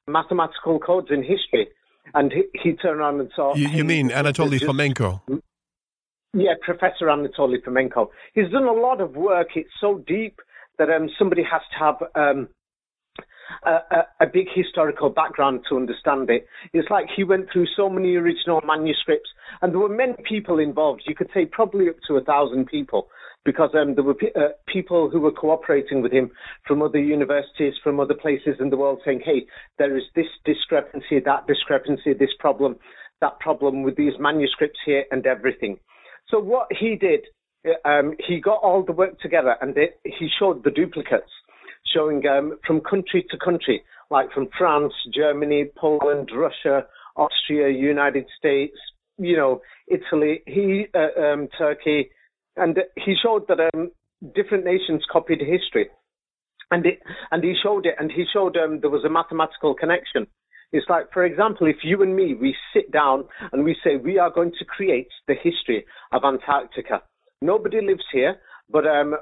mathematical 0.07 0.79
codes 0.79 1.09
in 1.11 1.23
history. 1.23 1.69
And 2.15 2.33
he, 2.33 2.45
he 2.63 2.73
turned 2.73 3.01
around 3.01 3.21
and 3.21 3.31
saw. 3.37 3.55
You, 3.55 3.69
you 3.69 3.85
mean 3.85 4.11
Anatoly 4.11 4.59
just, 4.59 4.65
Fomenko? 4.65 5.21
Yeah, 6.33 6.55
Professor 6.63 7.07
Anatoly 7.07 7.63
Fomenko. 7.63 8.09
He's 8.35 8.51
done 8.51 8.65
a 8.65 8.73
lot 8.73 9.01
of 9.01 9.17
work. 9.17 9.49
It's 9.55 9.71
so 9.81 10.03
deep 10.07 10.41
that 10.79 10.89
um, 10.89 11.09
somebody 11.19 11.43
has 11.43 11.61
to 11.73 11.79
have 11.79 11.97
um, 12.15 12.49
a, 13.65 14.07
a, 14.21 14.27
big 14.27 14.47
historical 14.55 15.11
background 15.11 15.61
to 15.69 15.77
understand 15.77 16.31
it. 16.31 16.47
It's 16.73 16.89
like 16.91 17.07
he 17.15 17.25
went 17.25 17.47
through 17.53 17.67
so 17.77 17.89
many 17.89 18.15
original 18.17 18.61
manuscripts, 18.65 19.31
and 19.63 19.73
there 19.73 19.81
were 19.81 19.89
many 19.89 20.15
people 20.29 20.59
involved. 20.59 21.03
You 21.07 21.15
could 21.15 21.31
say 21.35 21.47
probably 21.47 21.89
up 21.89 21.97
to 22.09 22.17
a 22.17 22.25
thousand 22.25 22.67
people, 22.67 23.09
because 23.45 23.71
um, 23.75 23.95
there 23.95 24.05
were 24.05 24.17
uh, 24.37 24.51
people 24.67 25.11
who 25.11 25.21
were 25.21 25.33
cooperating 25.33 26.03
with 26.03 26.13
him 26.13 26.31
from 26.67 26.83
other 26.83 26.99
universities, 26.99 27.75
from 27.83 28.01
other 28.01 28.15
places 28.15 28.57
in 28.61 28.71
the 28.71 28.77
world, 28.77 29.01
saying, 29.05 29.23
"Hey, 29.25 29.47
there 29.79 29.97
is 29.97 30.05
this 30.15 30.27
discrepancy, 30.45 31.21
that 31.25 31.47
discrepancy, 31.47 32.13
this 32.13 32.35
problem, 32.39 32.77
that 33.21 33.39
problem 33.41 33.83
with 33.83 33.97
these 33.97 34.15
manuscripts 34.19 34.81
here, 34.85 35.05
and 35.11 35.27
everything." 35.27 35.79
So 36.29 36.39
what 36.39 36.69
he 36.71 36.97
did, 36.97 37.27
uh, 37.67 37.89
um, 37.89 38.15
he 38.27 38.41
got 38.41 38.61
all 38.63 38.85
the 38.85 38.93
work 38.93 39.19
together, 39.21 39.57
and 39.61 39.77
he 40.05 40.29
showed 40.39 40.65
the 40.65 40.71
duplicates 40.71 41.31
showing 41.93 42.27
um, 42.27 42.59
from 42.67 42.81
country 42.81 43.27
to 43.31 43.39
country, 43.39 43.83
like 44.11 44.31
from 44.33 44.49
France, 44.57 44.93
Germany, 45.15 45.67
Poland, 45.77 46.31
Russia, 46.35 46.87
Austria, 47.17 47.69
United 47.69 48.27
States, 48.39 48.77
you 49.19 49.37
know, 49.37 49.61
Italy, 49.89 50.43
he, 50.47 50.87
uh, 50.95 51.21
um, 51.21 51.49
Turkey, 51.59 52.11
and 52.57 52.79
he 52.97 53.15
showed 53.23 53.47
that 53.49 53.71
um, 53.75 53.91
different 54.35 54.65
nations 54.65 55.03
copied 55.11 55.41
history, 55.41 55.89
and 56.71 56.87
it, 56.87 57.01
and 57.31 57.45
he 57.45 57.55
showed 57.63 57.87
it, 57.87 57.95
and 57.99 58.11
he 58.11 58.25
showed 58.33 58.57
um, 58.57 58.81
there 58.81 58.91
was 58.91 59.05
a 59.05 59.11
mathematical 59.11 59.75
connection. 59.75 60.27
It's 60.73 60.87
like, 60.89 61.13
for 61.13 61.25
example, 61.25 61.67
if 61.67 61.79
you 61.83 62.01
and 62.03 62.15
me 62.15 62.35
we 62.35 62.55
sit 62.73 62.93
down 62.93 63.25
and 63.53 63.65
we 63.65 63.77
say 63.83 63.97
we 63.97 64.19
are 64.19 64.31
going 64.31 64.53
to 64.59 64.65
create 64.65 65.09
the 65.27 65.35
history 65.35 65.85
of 66.13 66.23
Antarctica. 66.25 67.03
Nobody 67.43 67.81
lives 67.81 68.05
here, 68.13 68.37
but 68.73 68.87
um, 68.87 69.17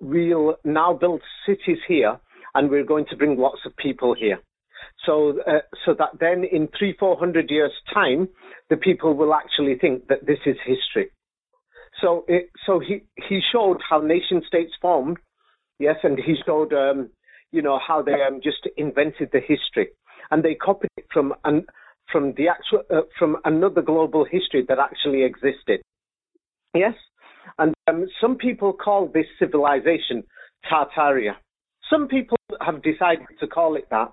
we'll 0.00 0.56
now 0.64 0.92
build 0.92 1.20
cities 1.46 1.78
here, 1.86 2.18
and 2.54 2.70
we're 2.70 2.84
going 2.84 3.06
to 3.10 3.16
bring 3.16 3.38
lots 3.38 3.60
of 3.66 3.76
people 3.76 4.14
here. 4.14 4.38
So, 5.06 5.40
uh, 5.46 5.60
so 5.84 5.94
that 5.98 6.10
then 6.20 6.44
in 6.44 6.68
three, 6.78 6.94
four 6.98 7.18
hundred 7.18 7.50
years' 7.50 7.72
time, 7.92 8.28
the 8.70 8.76
people 8.76 9.14
will 9.14 9.34
actually 9.34 9.76
think 9.76 10.06
that 10.08 10.26
this 10.26 10.38
is 10.46 10.56
history. 10.64 11.10
So, 12.00 12.24
it, 12.28 12.50
so 12.66 12.80
he 12.80 13.02
he 13.28 13.40
showed 13.52 13.78
how 13.88 14.00
nation 14.00 14.42
states 14.46 14.72
formed, 14.80 15.18
yes, 15.78 15.96
and 16.02 16.18
he 16.18 16.34
showed, 16.46 16.72
um, 16.72 17.10
you 17.50 17.62
know, 17.62 17.78
how 17.86 18.02
they 18.02 18.12
um, 18.26 18.40
just 18.42 18.68
invented 18.76 19.30
the 19.32 19.40
history, 19.40 19.88
and 20.30 20.42
they 20.42 20.54
copied 20.54 20.90
it 20.96 21.06
from 21.12 21.34
an, 21.44 21.66
from 22.10 22.34
the 22.36 22.48
actual 22.48 22.82
uh, 22.90 23.02
from 23.18 23.36
another 23.44 23.82
global 23.82 24.24
history 24.24 24.64
that 24.68 24.78
actually 24.78 25.24
existed. 25.24 25.82
Yes, 26.74 26.94
and 27.58 27.74
um, 27.88 28.06
some 28.20 28.36
people 28.36 28.72
call 28.72 29.08
this 29.12 29.26
civilization 29.38 30.22
Tartaria. 30.70 31.34
Some 31.90 32.08
people 32.08 32.36
have 32.60 32.82
decided 32.82 33.26
to 33.40 33.46
call 33.46 33.76
it 33.76 33.88
that 33.90 34.12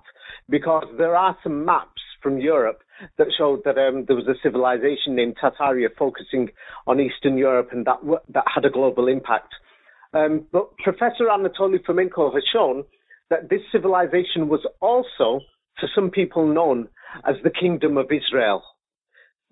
because 0.49 0.85
there 0.97 1.15
are 1.15 1.37
some 1.43 1.65
maps 1.65 2.01
from 2.21 2.37
Europe 2.37 2.81
that 3.17 3.27
showed 3.37 3.61
that 3.63 3.77
um, 3.77 4.05
there 4.07 4.15
was 4.15 4.27
a 4.27 4.35
civilization 4.43 5.15
named 5.15 5.37
Tartaria 5.41 5.87
focusing 5.97 6.49
on 6.87 6.99
Eastern 6.99 7.37
Europe 7.37 7.69
and 7.71 7.85
that 7.85 7.99
that 8.29 8.43
had 8.53 8.65
a 8.65 8.69
global 8.69 9.07
impact. 9.07 9.53
Um, 10.13 10.47
but 10.51 10.75
Professor 10.77 11.25
Anatoly 11.25 11.83
Fomenko 11.87 12.33
has 12.33 12.43
shown 12.51 12.83
that 13.29 13.49
this 13.49 13.61
civilization 13.71 14.49
was 14.49 14.65
also, 14.81 15.41
to 15.79 15.87
some 15.93 16.09
people, 16.09 16.47
known 16.47 16.87
as 17.27 17.35
the 17.43 17.51
Kingdom 17.51 17.97
of 17.97 18.07
Israel. 18.11 18.63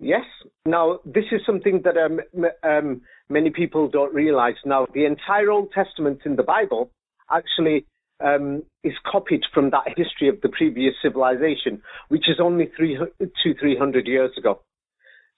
Yes. 0.00 0.24
Now, 0.64 1.00
this 1.04 1.24
is 1.32 1.40
something 1.46 1.82
that 1.84 1.96
um, 1.96 2.20
um, 2.62 3.02
many 3.28 3.50
people 3.50 3.88
don't 3.88 4.14
realize. 4.14 4.54
Now, 4.64 4.86
the 4.92 5.04
entire 5.04 5.50
Old 5.50 5.72
Testament 5.72 6.20
in 6.24 6.36
the 6.36 6.42
Bible 6.42 6.90
actually 7.30 7.86
um, 8.24 8.62
is 8.82 8.94
copied 9.10 9.42
from 9.54 9.70
that 9.70 9.84
history 9.96 10.28
of 10.28 10.40
the 10.42 10.48
previous 10.48 10.94
civilization, 11.02 11.82
which 12.08 12.28
is 12.28 12.38
only 12.40 12.70
three, 12.76 12.98
two, 13.42 13.54
three 13.60 13.76
hundred 13.76 14.06
years 14.06 14.30
ago. 14.36 14.60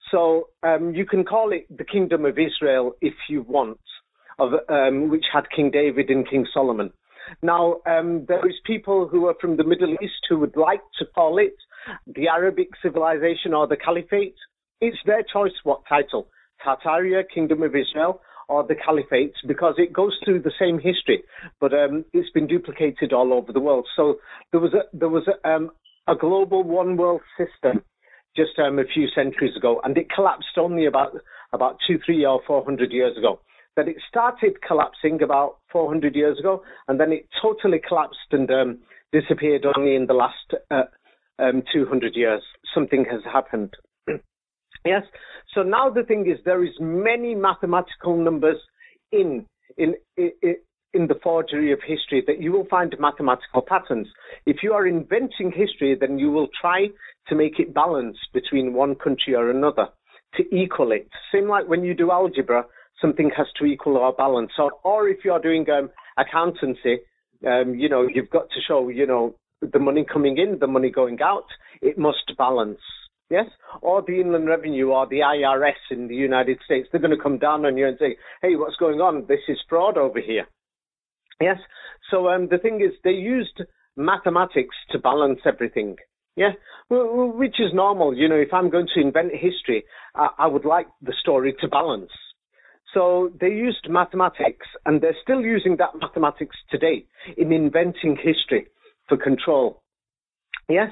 So 0.09 0.49
um, 0.63 0.93
you 0.95 1.05
can 1.05 1.23
call 1.23 1.51
it 1.53 1.65
the 1.75 1.85
Kingdom 1.85 2.25
of 2.25 2.37
Israel 2.37 2.93
if 3.01 3.13
you 3.29 3.43
want, 3.43 3.79
of, 4.39 4.53
um, 4.67 5.09
which 5.09 5.25
had 5.31 5.43
King 5.55 5.71
David 5.71 6.09
and 6.09 6.27
King 6.27 6.45
Solomon. 6.53 6.91
Now, 7.41 7.77
um, 7.85 8.25
there 8.27 8.45
is 8.47 8.55
people 8.65 9.07
who 9.07 9.27
are 9.27 9.35
from 9.39 9.55
the 9.57 9.63
Middle 9.63 9.93
East 9.93 10.25
who 10.27 10.39
would 10.39 10.57
like 10.57 10.81
to 10.99 11.05
call 11.05 11.37
it 11.37 11.55
the 12.07 12.27
Arabic 12.27 12.69
civilization 12.81 13.53
or 13.53 13.67
the 13.67 13.77
Caliphate. 13.77 14.35
It's 14.81 14.97
their 15.05 15.23
choice 15.31 15.53
what 15.63 15.81
title. 15.87 16.27
Tartaria, 16.65 17.23
Kingdom 17.33 17.63
of 17.63 17.75
Israel, 17.75 18.21
or 18.49 18.65
the 18.67 18.75
Caliphate, 18.75 19.33
because 19.47 19.75
it 19.77 19.93
goes 19.93 20.17
through 20.23 20.41
the 20.41 20.51
same 20.59 20.77
history, 20.77 21.23
but 21.59 21.73
um, 21.73 22.03
it's 22.13 22.29
been 22.31 22.47
duplicated 22.47 23.13
all 23.13 23.33
over 23.33 23.53
the 23.53 23.59
world. 23.59 23.87
So 23.95 24.15
there 24.51 24.59
was 24.59 24.73
a, 24.73 24.83
there 24.95 25.09
was 25.09 25.27
a, 25.27 25.49
um, 25.49 25.71
a 26.07 26.15
global 26.15 26.63
one 26.63 26.97
world 26.97 27.21
system 27.37 27.83
just 28.35 28.57
um, 28.59 28.79
a 28.79 28.83
few 28.83 29.07
centuries 29.13 29.55
ago, 29.55 29.79
and 29.83 29.97
it 29.97 30.07
collapsed 30.13 30.57
only 30.57 30.85
about 30.85 31.13
about 31.53 31.77
two, 31.87 31.99
three, 32.05 32.25
or 32.25 32.41
four 32.45 32.63
hundred 32.63 32.91
years 32.91 33.17
ago. 33.17 33.39
That 33.77 33.87
it 33.87 33.97
started 34.09 34.61
collapsing 34.67 35.21
about 35.23 35.59
400 35.71 36.13
years 36.13 36.37
ago, 36.37 36.61
and 36.89 36.99
then 36.99 37.13
it 37.13 37.29
totally 37.41 37.79
collapsed 37.79 38.19
and 38.31 38.51
um, 38.51 38.79
disappeared 39.13 39.65
only 39.77 39.95
in 39.95 40.07
the 40.07 40.13
last 40.13 40.53
uh, 40.69 40.83
um, 41.39 41.63
200 41.73 42.13
years. 42.13 42.41
Something 42.73 43.05
has 43.09 43.21
happened. 43.23 43.73
Yes. 44.85 45.03
So 45.53 45.63
now 45.63 45.89
the 45.89 46.03
thing 46.03 46.29
is, 46.29 46.39
there 46.45 46.63
is 46.63 46.73
many 46.79 47.35
mathematical 47.35 48.17
numbers 48.17 48.57
in 49.11 49.45
in 49.77 49.95
in, 50.17 50.55
in 50.93 51.07
the 51.07 51.19
forgery 51.23 51.71
of 51.71 51.79
history 51.85 52.23
that 52.27 52.41
you 52.41 52.51
will 52.51 52.65
find 52.69 52.93
mathematical 52.99 53.61
patterns. 53.61 54.07
If 54.45 54.57
you 54.63 54.73
are 54.73 54.87
inventing 54.87 55.51
history, 55.55 55.95
then 55.99 56.19
you 56.19 56.31
will 56.31 56.49
try 56.59 56.87
to 57.27 57.35
make 57.35 57.59
it 57.59 57.73
balance 57.73 58.17
between 58.33 58.73
one 58.73 58.95
country 58.95 59.35
or 59.35 59.49
another 59.49 59.87
to 60.35 60.55
equal 60.55 60.91
it. 60.91 61.07
Same 61.31 61.47
like 61.47 61.67
when 61.67 61.83
you 61.83 61.93
do 61.93 62.11
algebra, 62.11 62.65
something 63.01 63.31
has 63.35 63.47
to 63.57 63.65
equal 63.65 63.97
or 63.97 64.13
balance. 64.13 64.51
Or, 64.57 64.71
or 64.83 65.07
if 65.09 65.23
you 65.23 65.31
are 65.31 65.41
doing 65.41 65.65
um, 65.69 65.89
accountancy, 66.17 66.99
um, 67.45 67.75
you 67.75 67.89
know, 67.89 68.07
you've 68.07 68.29
got 68.29 68.49
to 68.49 68.61
show, 68.65 68.89
you 68.89 69.05
know, 69.05 69.35
the 69.61 69.79
money 69.79 70.05
coming 70.11 70.37
in, 70.37 70.59
the 70.59 70.67
money 70.67 70.89
going 70.89 71.21
out. 71.21 71.45
It 71.81 71.97
must 71.97 72.33
balance 72.37 72.79
yes, 73.31 73.45
or 73.81 74.03
the 74.05 74.19
Inland 74.19 74.47
Revenue 74.47 74.89
or 74.89 75.07
the 75.07 75.19
IRS 75.19 75.79
in 75.89 76.07
the 76.07 76.15
United 76.15 76.59
States, 76.65 76.87
they're 76.91 77.01
going 77.01 77.15
to 77.15 77.23
come 77.23 77.39
down 77.39 77.65
on 77.65 77.77
you 77.77 77.87
and 77.87 77.97
say, 77.97 78.17
hey, 78.41 78.55
what's 78.55 78.75
going 78.75 78.99
on? 78.99 79.25
This 79.27 79.39
is 79.47 79.57
fraud 79.67 79.97
over 79.97 80.19
here. 80.19 80.45
Yes, 81.39 81.57
so 82.11 82.27
um, 82.27 82.49
the 82.51 82.59
thing 82.59 82.81
is, 82.81 82.93
they 83.03 83.11
used 83.11 83.61
mathematics 83.95 84.75
to 84.91 84.99
balance 84.99 85.39
everything. 85.45 85.95
Yeah, 86.35 86.51
which 86.89 87.59
is 87.59 87.73
normal. 87.73 88.15
You 88.15 88.29
know, 88.29 88.35
if 88.35 88.53
I'm 88.53 88.69
going 88.69 88.87
to 88.95 89.01
invent 89.01 89.31
history, 89.33 89.83
I, 90.15 90.29
I 90.39 90.47
would 90.47 90.63
like 90.63 90.87
the 91.01 91.13
story 91.19 91.53
to 91.59 91.67
balance. 91.67 92.11
So 92.93 93.31
they 93.39 93.47
used 93.49 93.89
mathematics, 93.89 94.67
and 94.85 95.01
they're 95.01 95.15
still 95.21 95.41
using 95.41 95.77
that 95.77 95.89
mathematics 95.99 96.55
today 96.69 97.05
in 97.37 97.51
inventing 97.51 98.17
history 98.17 98.67
for 99.07 99.17
control. 99.17 99.81
Yes, 100.69 100.89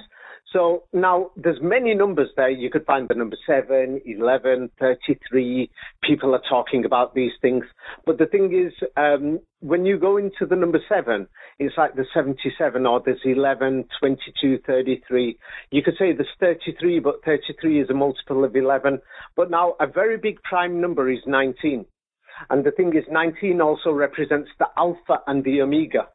so 0.51 0.83
now 0.93 1.29
there's 1.35 1.59
many 1.61 1.93
numbers 1.93 2.29
there. 2.35 2.49
You 2.49 2.71
could 2.71 2.85
find 2.85 3.07
the 3.07 3.13
number 3.13 3.37
7, 3.45 4.01
11, 4.03 4.71
33. 4.79 5.69
People 6.01 6.33
are 6.33 6.41
talking 6.49 6.85
about 6.85 7.13
these 7.13 7.33
things. 7.41 7.65
But 8.05 8.17
the 8.17 8.25
thing 8.25 8.51
is, 8.53 8.73
um, 8.97 9.39
when 9.59 9.85
you 9.85 9.99
go 9.99 10.17
into 10.17 10.47
the 10.49 10.55
number 10.55 10.79
7, 10.89 11.27
it's 11.59 11.77
like 11.77 11.95
the 11.95 12.05
77 12.13 12.85
or 12.85 13.01
there's 13.05 13.21
11, 13.23 13.85
22, 13.99 14.59
33. 14.65 15.37
You 15.69 15.83
could 15.83 15.95
say 15.99 16.13
there's 16.13 16.27
33, 16.39 16.99
but 16.99 17.23
33 17.25 17.81
is 17.81 17.89
a 17.91 17.93
multiple 17.93 18.43
of 18.43 18.55
11. 18.55 18.99
But 19.35 19.51
now 19.51 19.75
a 19.79 19.85
very 19.85 20.17
big 20.17 20.41
prime 20.41 20.81
number 20.81 21.11
is 21.11 21.19
19. 21.27 21.85
And 22.49 22.63
the 22.63 22.71
thing 22.71 22.95
is, 22.95 23.03
19 23.11 23.61
also 23.61 23.91
represents 23.91 24.49
the 24.57 24.67
alpha 24.77 25.19
and 25.27 25.43
the 25.43 25.61
omega. 25.61 26.07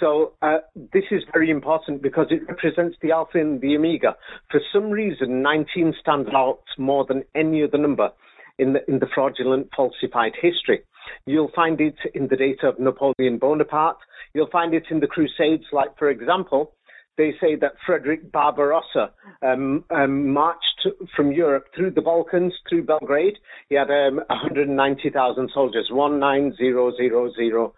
So 0.00 0.32
uh, 0.42 0.58
this 0.92 1.04
is 1.10 1.22
very 1.32 1.50
important 1.50 2.02
because 2.02 2.26
it 2.30 2.46
represents 2.48 2.96
the 3.00 3.12
alpha 3.12 3.38
and 3.38 3.60
the 3.60 3.76
omega. 3.76 4.16
For 4.50 4.60
some 4.72 4.90
reason, 4.90 5.42
19 5.42 5.94
stands 6.00 6.28
out 6.34 6.62
more 6.78 7.06
than 7.06 7.22
any 7.34 7.62
other 7.62 7.78
number 7.78 8.10
in 8.58 8.72
the, 8.72 8.80
in 8.90 8.98
the 8.98 9.06
fraudulent 9.14 9.68
falsified 9.76 10.32
history. 10.40 10.82
You'll 11.26 11.52
find 11.54 11.80
it 11.80 11.96
in 12.14 12.28
the 12.28 12.36
data 12.36 12.68
of 12.68 12.78
Napoleon 12.78 13.38
Bonaparte. 13.38 13.98
You'll 14.32 14.50
find 14.50 14.74
it 14.74 14.84
in 14.90 15.00
the 15.00 15.06
Crusades, 15.06 15.64
like, 15.72 15.96
for 15.98 16.10
example, 16.10 16.72
they 17.16 17.32
say 17.40 17.54
that 17.56 17.74
Frederick 17.86 18.32
Barbarossa 18.32 19.12
um, 19.42 19.84
um, 19.90 20.32
marched 20.32 20.88
from 21.14 21.32
Europe 21.32 21.66
through 21.74 21.92
the 21.92 22.02
Balkans, 22.02 22.52
through 22.68 22.84
Belgrade. 22.84 23.38
He 23.68 23.76
had 23.76 23.90
um, 23.90 24.20
190,000 24.28 25.50
soldiers, 25.54 25.88
190000, 25.90 27.72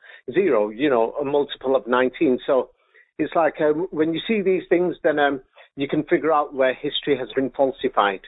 you 0.78 0.90
know, 0.90 1.12
a 1.20 1.24
multiple 1.24 1.76
of 1.76 1.86
19. 1.86 2.38
So 2.46 2.70
it's 3.18 3.34
like 3.34 3.60
um, 3.60 3.88
when 3.90 4.14
you 4.14 4.20
see 4.26 4.40
these 4.42 4.62
things, 4.68 4.96
then 5.02 5.18
um, 5.18 5.40
you 5.76 5.88
can 5.88 6.02
figure 6.04 6.32
out 6.32 6.54
where 6.54 6.74
history 6.74 7.16
has 7.18 7.28
been 7.34 7.50
falsified. 7.50 8.20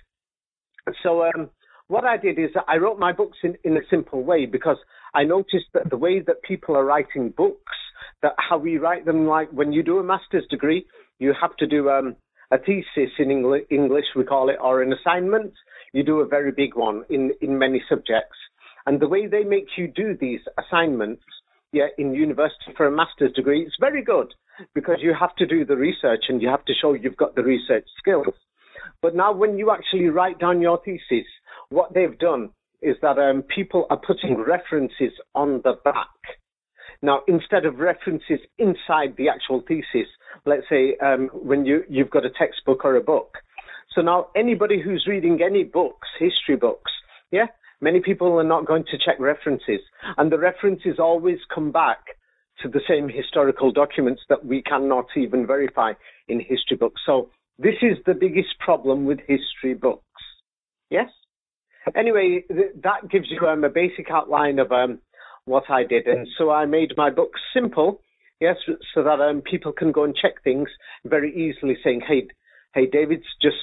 So 1.02 1.24
um, 1.24 1.50
what 1.88 2.04
I 2.04 2.16
did 2.16 2.38
is 2.38 2.50
I 2.66 2.76
wrote 2.76 2.98
my 2.98 3.12
books 3.12 3.38
in, 3.42 3.56
in 3.64 3.76
a 3.76 3.86
simple 3.90 4.22
way 4.22 4.46
because 4.46 4.76
I 5.14 5.24
noticed 5.24 5.66
that 5.74 5.90
the 5.90 5.96
way 5.96 6.20
that 6.20 6.42
people 6.42 6.76
are 6.76 6.84
writing 6.84 7.30
books, 7.30 7.72
that 8.22 8.34
how 8.38 8.58
we 8.58 8.78
write 8.78 9.04
them, 9.04 9.26
like 9.26 9.50
when 9.50 9.72
you 9.72 9.82
do 9.82 9.98
a 9.98 10.04
master's 10.04 10.46
degree, 10.50 10.86
you 11.18 11.34
have 11.40 11.56
to 11.56 11.66
do 11.66 11.90
um, 11.90 12.16
a 12.50 12.58
thesis 12.58 13.12
in 13.18 13.30
English, 13.30 14.06
we 14.16 14.24
call 14.24 14.48
it, 14.48 14.56
or 14.60 14.82
an 14.82 14.92
assignment. 14.92 15.52
You 15.92 16.02
do 16.02 16.20
a 16.20 16.26
very 16.26 16.52
big 16.52 16.76
one 16.76 17.04
in, 17.10 17.32
in 17.40 17.58
many 17.58 17.82
subjects. 17.88 18.36
And 18.86 19.00
the 19.00 19.08
way 19.08 19.26
they 19.26 19.44
make 19.44 19.66
you 19.76 19.88
do 19.88 20.16
these 20.18 20.40
assignments 20.58 21.22
yeah, 21.72 21.88
in 21.98 22.14
university 22.14 22.72
for 22.76 22.86
a 22.86 22.90
master's 22.90 23.32
degree, 23.32 23.62
it's 23.62 23.76
very 23.78 24.02
good 24.02 24.32
because 24.74 24.96
you 25.00 25.14
have 25.18 25.34
to 25.36 25.46
do 25.46 25.64
the 25.64 25.76
research 25.76 26.24
and 26.28 26.40
you 26.40 26.48
have 26.48 26.64
to 26.64 26.72
show 26.80 26.94
you've 26.94 27.16
got 27.16 27.34
the 27.34 27.42
research 27.42 27.86
skills. 27.98 28.34
But 29.02 29.14
now 29.14 29.32
when 29.32 29.58
you 29.58 29.70
actually 29.70 30.08
write 30.08 30.38
down 30.38 30.60
your 30.60 30.80
thesis, 30.84 31.26
what 31.68 31.94
they've 31.94 32.18
done 32.18 32.50
is 32.80 32.96
that 33.02 33.18
um, 33.18 33.42
people 33.42 33.86
are 33.90 34.00
putting 34.04 34.36
references 34.36 35.12
on 35.34 35.60
the 35.64 35.74
back. 35.84 36.08
Now, 37.02 37.20
instead 37.28 37.64
of 37.64 37.78
references 37.78 38.40
inside 38.58 39.14
the 39.16 39.28
actual 39.28 39.62
thesis, 39.66 40.08
let's 40.44 40.64
say 40.68 40.96
um, 41.04 41.30
when 41.32 41.64
you, 41.64 41.84
you've 41.88 42.10
got 42.10 42.24
a 42.24 42.30
textbook 42.30 42.84
or 42.84 42.96
a 42.96 43.00
book. 43.00 43.38
So 43.94 44.02
now 44.02 44.28
anybody 44.36 44.80
who's 44.82 45.06
reading 45.08 45.40
any 45.44 45.64
books, 45.64 46.08
history 46.18 46.56
books, 46.56 46.90
yeah, 47.30 47.46
many 47.80 48.00
people 48.00 48.38
are 48.38 48.44
not 48.44 48.66
going 48.66 48.84
to 48.90 48.98
check 48.98 49.18
references. 49.18 49.80
And 50.16 50.30
the 50.30 50.38
references 50.38 50.98
always 50.98 51.38
come 51.54 51.70
back 51.70 51.98
to 52.62 52.68
the 52.68 52.80
same 52.88 53.08
historical 53.08 53.70
documents 53.70 54.22
that 54.28 54.44
we 54.44 54.62
cannot 54.62 55.06
even 55.16 55.46
verify 55.46 55.92
in 56.26 56.40
history 56.40 56.76
books. 56.76 57.00
So 57.06 57.30
this 57.58 57.76
is 57.82 57.96
the 58.06 58.14
biggest 58.14 58.58
problem 58.58 59.04
with 59.04 59.18
history 59.20 59.74
books. 59.74 60.02
Yes? 60.90 61.08
Anyway, 61.96 62.44
th- 62.48 62.72
that 62.82 63.08
gives 63.10 63.26
you 63.30 63.46
um, 63.46 63.64
a 63.64 63.68
basic 63.68 64.10
outline 64.10 64.58
of 64.58 64.72
um, 64.72 64.98
what 65.48 65.70
I 65.70 65.84
did. 65.84 66.06
And 66.06 66.26
so 66.36 66.50
I 66.50 66.66
made 66.66 66.92
my 66.96 67.10
book 67.10 67.32
simple, 67.54 68.00
yes, 68.40 68.56
so 68.94 69.02
that 69.02 69.20
um, 69.20 69.42
people 69.42 69.72
can 69.72 69.92
go 69.92 70.04
and 70.04 70.14
check 70.14 70.42
things 70.44 70.68
very 71.04 71.30
easily, 71.32 71.76
saying, 71.82 72.02
hey, 72.06 72.28
hey, 72.74 72.86
David's 72.86 73.26
just 73.40 73.56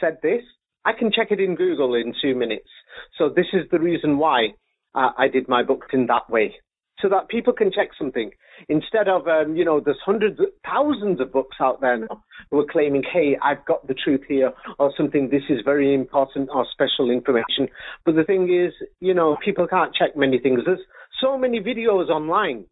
said 0.00 0.18
this. 0.22 0.42
I 0.84 0.92
can 0.92 1.10
check 1.12 1.28
it 1.30 1.40
in 1.40 1.56
Google 1.56 1.94
in 1.94 2.14
two 2.22 2.34
minutes. 2.34 2.68
So 3.18 3.28
this 3.28 3.46
is 3.52 3.68
the 3.70 3.80
reason 3.80 4.18
why 4.18 4.54
uh, 4.94 5.10
I 5.18 5.28
did 5.28 5.48
my 5.48 5.62
book 5.62 5.84
in 5.92 6.06
that 6.06 6.30
way 6.30 6.54
so 7.00 7.08
that 7.08 7.28
people 7.28 7.52
can 7.52 7.70
check 7.70 7.88
something 7.98 8.30
instead 8.68 9.08
of 9.08 9.26
um, 9.28 9.54
you 9.56 9.64
know 9.64 9.80
there's 9.80 9.98
hundreds 10.04 10.38
thousands 10.64 11.20
of 11.20 11.32
books 11.32 11.56
out 11.60 11.80
there 11.80 11.98
now 11.98 12.22
who 12.50 12.60
are 12.60 12.66
claiming 12.70 13.02
hey 13.12 13.36
i've 13.42 13.64
got 13.66 13.86
the 13.86 13.94
truth 13.94 14.22
here 14.28 14.52
or 14.78 14.92
something 14.96 15.28
this 15.28 15.42
is 15.50 15.58
very 15.64 15.94
important 15.94 16.48
or 16.52 16.66
special 16.72 17.10
information 17.10 17.68
but 18.04 18.14
the 18.14 18.24
thing 18.24 18.44
is 18.44 18.72
you 19.00 19.12
know 19.12 19.36
people 19.44 19.66
can't 19.66 19.94
check 19.94 20.16
many 20.16 20.38
things 20.38 20.60
there's 20.64 20.80
so 21.20 21.38
many 21.38 21.60
videos 21.60 22.08
online 22.08 22.66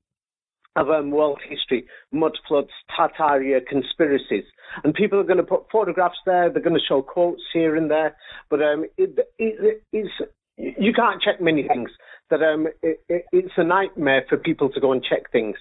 of 0.77 0.91
um, 0.91 1.11
world 1.11 1.39
history, 1.49 1.87
mud 2.13 2.37
floods, 2.49 2.71
Tartaria, 2.91 3.65
conspiracies. 3.65 4.45
And 4.83 4.93
people 4.93 5.21
are 5.21 5.25
going 5.25 5.39
to 5.39 5.45
put 5.45 5.71
photographs 5.71 6.19
there, 6.27 6.51
they're 6.51 6.63
going 6.63 6.79
to 6.79 6.85
show 6.87 7.01
quotes 7.01 7.43
here 7.53 7.77
and 7.77 7.91
there, 7.91 8.17
but 8.51 8.61
um, 8.61 8.85
it, 8.97 9.17
it, 9.39 9.83
it's, 9.93 10.11
you 10.57 10.93
can't 10.93 11.23
check 11.23 11.41
many 11.41 11.67
things 11.67 11.91
that 12.31 12.43
um, 12.43 12.67
it, 12.83 13.01
it's 13.09 13.53
a 13.57 13.65
nightmare 13.65 14.25
for 14.29 14.37
people 14.37 14.69
to 14.71 14.81
go 14.81 14.93
and 14.93 15.05
check 15.05 15.31
things. 15.31 15.57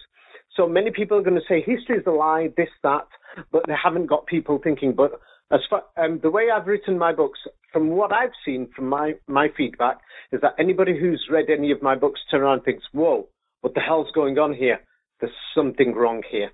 So 0.55 0.67
many 0.67 0.91
people 0.91 1.17
are 1.17 1.23
going 1.23 1.39
to 1.39 1.47
say 1.47 1.61
history 1.61 1.97
is 1.97 2.07
a 2.07 2.11
lie, 2.11 2.49
this, 2.57 2.69
that, 2.83 3.07
but 3.51 3.63
they 3.67 3.73
haven't 3.81 4.07
got 4.07 4.27
people 4.27 4.59
thinking. 4.63 4.93
But 4.93 5.19
as 5.53 5.61
far, 5.69 5.83
um, 5.97 6.19
the 6.21 6.31
way 6.31 6.47
I've 6.53 6.67
written 6.67 6.97
my 6.97 7.13
books, 7.13 7.39
from 7.71 7.89
what 7.89 8.11
I've 8.11 8.31
seen 8.45 8.67
from 8.75 8.89
my, 8.89 9.13
my 9.27 9.47
feedback, 9.55 9.99
is 10.31 10.41
that 10.41 10.55
anybody 10.57 10.99
who's 10.99 11.27
read 11.29 11.45
any 11.49 11.71
of 11.71 11.81
my 11.81 11.95
books 11.95 12.19
turn 12.29 12.41
around 12.41 12.55
and 12.55 12.63
thinks, 12.65 12.83
whoa, 12.91 13.27
what 13.61 13.73
the 13.75 13.79
hell's 13.79 14.11
going 14.13 14.37
on 14.39 14.53
here? 14.53 14.79
There's 15.19 15.31
something 15.55 15.93
wrong 15.93 16.23
here. 16.29 16.51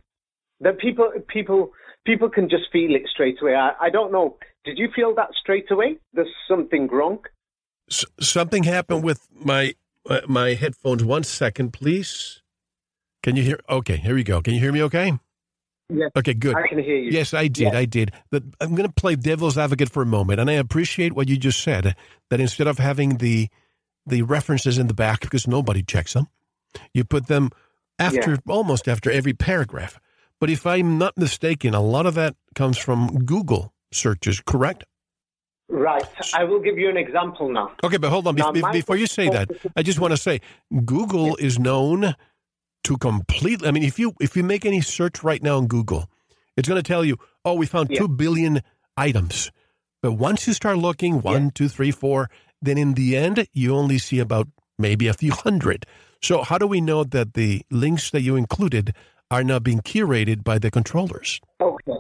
That 0.60 0.80
people, 0.80 1.12
people, 1.28 1.72
people 2.06 2.30
can 2.30 2.50
just 2.50 2.64
feel 2.72 2.94
it 2.94 3.04
straight 3.12 3.42
away. 3.42 3.56
I, 3.56 3.72
I 3.80 3.90
don't 3.90 4.12
know. 4.12 4.38
Did 4.66 4.78
you 4.78 4.90
feel 4.94 5.16
that 5.16 5.30
straight 5.40 5.72
away? 5.72 5.98
There's 6.14 6.28
something 6.48 6.88
wrong. 6.88 7.20
S- 7.90 8.06
something 8.20 8.64
happened 8.64 9.04
with 9.04 9.28
my 9.34 9.74
uh, 10.10 10.22
my 10.28 10.54
headphones. 10.54 11.04
One 11.04 11.24
second, 11.24 11.72
please. 11.72 12.42
Can 13.24 13.36
you 13.36 13.44
hear? 13.44 13.60
Okay, 13.70 13.98
here 13.98 14.16
we 14.16 14.24
go. 14.24 14.42
Can 14.42 14.54
you 14.54 14.60
hear 14.60 14.72
me? 14.72 14.84
Okay. 14.84 15.18
Yes. 15.90 16.12
Okay, 16.16 16.34
good. 16.34 16.56
I 16.56 16.68
can 16.68 16.80
hear 16.80 16.96
you. 16.96 17.12
Yes, 17.12 17.34
I 17.34 17.48
did. 17.48 17.64
Yes. 17.64 17.76
I 17.76 17.86
did. 17.86 18.12
But 18.30 18.44
I'm 18.62 18.76
going 18.76 18.88
to 18.88 18.94
play 18.94 19.16
devil's 19.16 19.58
advocate 19.58 19.90
for 19.90 20.04
a 20.04 20.06
moment, 20.06 20.40
and 20.40 20.50
I 20.50 20.54
appreciate 20.54 21.14
what 21.14 21.28
you 21.28 21.38
just 21.38 21.62
said. 21.62 21.96
That 22.30 22.40
instead 22.40 22.68
of 22.68 22.78
having 22.78 23.18
the 23.18 23.50
the 24.06 24.22
references 24.22 24.78
in 24.78 24.88
the 24.88 24.94
back 24.94 25.22
because 25.22 25.48
nobody 25.48 25.84
checks 25.84 26.14
them, 26.14 26.28
you 26.94 27.04
put 27.04 27.28
them 27.28 27.50
after 27.98 28.32
yeah. 28.32 28.38
almost 28.48 28.88
after 28.88 29.12
every 29.12 29.34
paragraph. 29.34 30.00
But 30.40 30.50
if 30.50 30.66
I'm 30.66 30.98
not 30.98 31.18
mistaken, 31.18 31.74
a 31.74 31.82
lot 31.82 32.06
of 32.06 32.14
that 32.16 32.36
comes 32.56 32.78
from 32.78 33.26
Google 33.26 33.74
searches. 33.92 34.42
Correct? 34.42 34.86
Right. 35.70 36.04
I 36.34 36.46
will 36.46 36.60
give 36.60 36.78
you 36.78 36.90
an 36.90 36.98
example 36.98 37.52
now. 37.52 37.72
Okay, 37.84 37.98
but 37.98 38.10
hold 38.10 38.26
on. 38.28 38.36
Now, 38.36 38.52
Be- 38.52 38.64
before 38.72 38.96
you 38.96 39.06
say 39.06 39.30
that, 39.30 39.52
I 39.76 39.84
just 39.84 40.00
want 40.00 40.12
to 40.12 40.18
say 40.18 40.42
Google 40.86 41.36
is 41.36 41.60
known 41.60 42.16
to 42.84 42.98
completely. 42.98 43.68
I 43.68 43.72
mean, 43.72 43.84
if 43.84 44.00
you 44.00 44.14
if 44.20 44.36
you 44.36 44.44
make 44.44 44.66
any 44.66 44.82
search 44.82 45.24
right 45.24 45.42
now 45.42 45.58
on 45.58 45.68
Google, 45.68 46.10
it's 46.58 46.68
going 46.68 46.82
to 46.82 46.88
tell 46.88 47.06
you, 47.06 47.18
"Oh, 47.46 47.54
we 47.54 47.66
found 47.66 47.90
yeah. 47.90 48.00
two 48.00 48.08
billion 48.08 48.62
items." 48.98 49.52
But 50.02 50.14
once 50.14 50.48
you 50.48 50.54
start 50.54 50.78
looking, 50.78 51.22
one, 51.22 51.46
yeah. 51.46 51.50
two, 51.54 51.68
three, 51.68 51.92
four, 51.92 52.30
then 52.62 52.78
in 52.78 52.94
the 52.94 53.18
end, 53.18 53.48
you 53.54 53.76
only 53.76 53.98
see 53.98 54.20
about 54.20 54.48
maybe 54.78 55.08
a 55.08 55.14
few 55.14 55.32
hundred. 55.32 55.86
So, 56.22 56.44
how 56.44 56.58
do 56.58 56.68
we 56.68 56.82
know 56.82 57.04
that 57.04 57.34
the 57.34 57.64
links 57.70 58.12
that 58.12 58.22
you 58.22 58.36
included 58.36 58.94
are 59.32 59.44
not 59.44 59.64
being 59.64 59.82
curated 59.82 60.44
by 60.44 60.60
the 60.60 60.72
controllers? 60.72 61.40
Okay. 61.62 62.00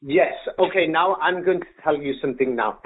Yes. 0.00 0.32
Okay. 0.58 0.86
Now 0.86 1.16
I'm 1.16 1.44
going 1.44 1.60
to 1.60 1.66
tell 1.84 1.96
you 1.96 2.14
something 2.20 2.56
now. 2.56 2.78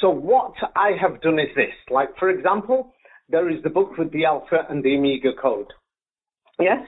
So 0.00 0.10
what 0.10 0.54
I 0.74 0.92
have 1.00 1.20
done 1.20 1.38
is 1.38 1.54
this. 1.54 1.74
Like, 1.90 2.08
for 2.18 2.30
example, 2.30 2.92
there 3.28 3.48
is 3.50 3.62
the 3.62 3.70
book 3.70 3.96
with 3.98 4.10
the 4.12 4.24
alpha 4.24 4.66
and 4.68 4.82
the 4.82 4.96
omega 4.96 5.30
code. 5.40 5.72
Yes. 6.60 6.84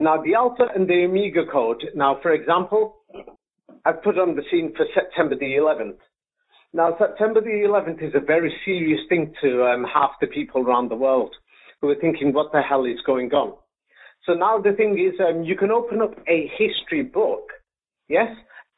Now 0.00 0.22
the 0.22 0.34
alpha 0.34 0.66
and 0.74 0.88
the 0.88 1.04
omega 1.04 1.44
code. 1.50 1.84
Now, 1.94 2.18
for 2.22 2.32
example, 2.32 2.96
I've 3.84 4.02
put 4.02 4.18
on 4.18 4.34
the 4.34 4.42
scene 4.50 4.72
for 4.76 4.86
September 4.94 5.36
the 5.36 5.56
11th. 5.60 5.98
Now, 6.72 6.96
September 6.98 7.40
the 7.40 7.64
11th 7.68 8.02
is 8.02 8.14
a 8.14 8.24
very 8.24 8.52
serious 8.64 9.00
thing 9.08 9.32
to 9.42 9.64
um, 9.64 9.84
half 9.84 10.10
the 10.20 10.26
people 10.26 10.62
around 10.62 10.90
the 10.90 10.96
world 10.96 11.34
who 11.80 11.88
are 11.90 12.00
thinking, 12.00 12.32
what 12.32 12.50
the 12.50 12.62
hell 12.62 12.84
is 12.84 12.98
going 13.06 13.30
on? 13.32 13.56
So 14.26 14.32
now 14.32 14.58
the 14.58 14.72
thing 14.72 14.98
is, 14.98 15.20
um, 15.20 15.44
you 15.44 15.54
can 15.56 15.70
open 15.70 16.00
up 16.00 16.14
a 16.26 16.50
history 16.58 17.02
book, 17.02 17.50
yes, 18.08 18.28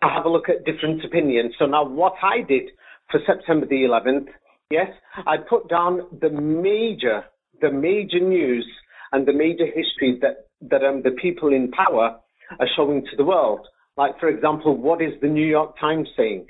I 0.03 0.12
have 0.12 0.25
a 0.25 0.29
look 0.29 0.49
at 0.49 0.65
different 0.65 1.05
opinions. 1.05 1.55
So 1.59 1.67
now 1.67 1.89
what 1.89 2.15
I 2.23 2.43
did 2.47 2.65
for 3.11 3.21
September 3.27 3.65
the 3.65 3.87
11th, 3.89 4.27
yes, 4.71 4.89
I 5.27 5.37
put 5.39 5.69
down 5.69 6.03
the 6.21 6.31
major, 6.31 7.25
the 7.61 7.71
major 7.71 8.21
news 8.21 8.67
and 9.12 9.27
the 9.27 9.33
major 9.33 9.66
history 9.66 10.19
that, 10.23 10.49
that 10.61 10.85
um, 10.85 11.03
the 11.03 11.11
people 11.11 11.53
in 11.53 11.71
power 11.71 12.19
are 12.59 12.69
showing 12.77 13.03
to 13.03 13.16
the 13.16 13.25
world. 13.25 13.66
Like, 13.97 14.19
for 14.21 14.29
example, 14.29 14.77
what 14.77 15.03
is 15.03 15.12
the 15.21 15.29
New 15.29 15.47
York 15.47 15.79
Times 15.81 16.09
saying? 16.16 16.47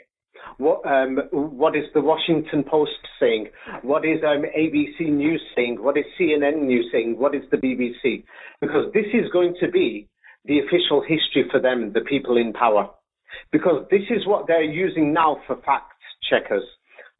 What, 0.58 0.86
um, 0.86 1.18
what 1.32 1.76
is 1.76 1.84
the 1.94 2.00
Washington 2.00 2.64
Post 2.64 2.92
saying? 3.20 3.48
What 3.82 4.04
is 4.04 4.18
um, 4.22 4.44
ABC 4.56 5.08
News 5.10 5.42
saying? 5.54 5.82
What 5.82 5.96
is 5.96 6.04
CNN 6.18 6.62
News 6.62 6.86
saying? 6.92 7.18
What 7.18 7.34
is 7.34 7.42
the 7.50 7.56
BBC? 7.56 8.24
Because 8.60 8.92
this 8.94 9.06
is 9.12 9.30
going 9.32 9.54
to 9.60 9.70
be 9.70 10.08
the 10.44 10.60
official 10.60 11.02
history 11.02 11.44
for 11.50 11.60
them, 11.60 11.92
the 11.92 12.00
people 12.00 12.36
in 12.36 12.52
power 12.52 12.88
because 13.52 13.86
this 13.90 14.02
is 14.10 14.26
what 14.26 14.46
they're 14.46 14.62
using 14.62 15.12
now 15.12 15.38
for 15.46 15.56
fact 15.62 15.92
checkers. 16.28 16.64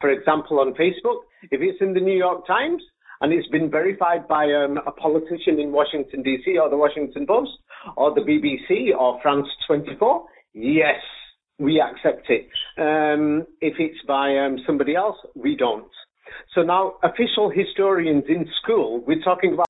For 0.01 0.11
example, 0.11 0.61
on 0.61 0.75
Facebook, 0.75 1.21
if 1.51 1.61
it's 1.61 1.81
in 1.81 1.95
the 1.95 2.01
New 2.01 2.17
York 2.17 2.47
Times 2.47 2.83
and 3.21 3.33
it's 3.33 3.49
been 3.49 3.71
verified 3.71 4.29
by 4.29 4.45
um, 4.53 4.79
a 4.87 4.93
politician 4.93 5.59
in 5.59 5.73
Washington, 5.73 6.23
D.C., 6.23 6.59
or 6.59 6.69
the 6.69 6.77
Washington 6.77 7.27
Post, 7.27 7.53
or 7.97 8.15
the 8.15 8.21
BBC, 8.21 8.97
or 8.97 9.19
France 9.23 9.47
24, 9.67 10.25
yes, 10.55 11.01
we 11.59 11.81
accept 11.81 12.29
it. 12.29 12.49
Um, 12.79 13.47
if 13.61 13.75
it's 13.79 13.99
by 14.07 14.37
um, 14.37 14.59
somebody 14.67 14.95
else, 14.95 15.17
we 15.35 15.57
don't. 15.57 15.89
So 16.55 16.63
now, 16.63 16.95
official 17.03 17.51
historians 17.51 18.25
in 18.29 18.47
school, 18.63 19.03
we're 19.07 19.23
talking 19.23 19.55
about. 19.55 19.67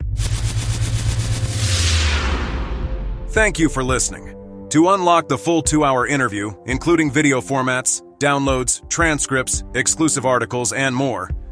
Thank 3.28 3.58
you 3.58 3.68
for 3.68 3.84
listening. 3.84 4.32
To 4.70 4.88
unlock 4.90 5.28
the 5.28 5.38
full 5.38 5.62
two 5.62 5.84
hour 5.84 6.06
interview, 6.06 6.52
including 6.66 7.10
video 7.10 7.40
formats, 7.40 8.02
downloads, 8.18 8.88
transcripts, 8.88 9.62
exclusive 9.74 10.26
articles, 10.26 10.72
and 10.72 10.94
more, 10.94 11.30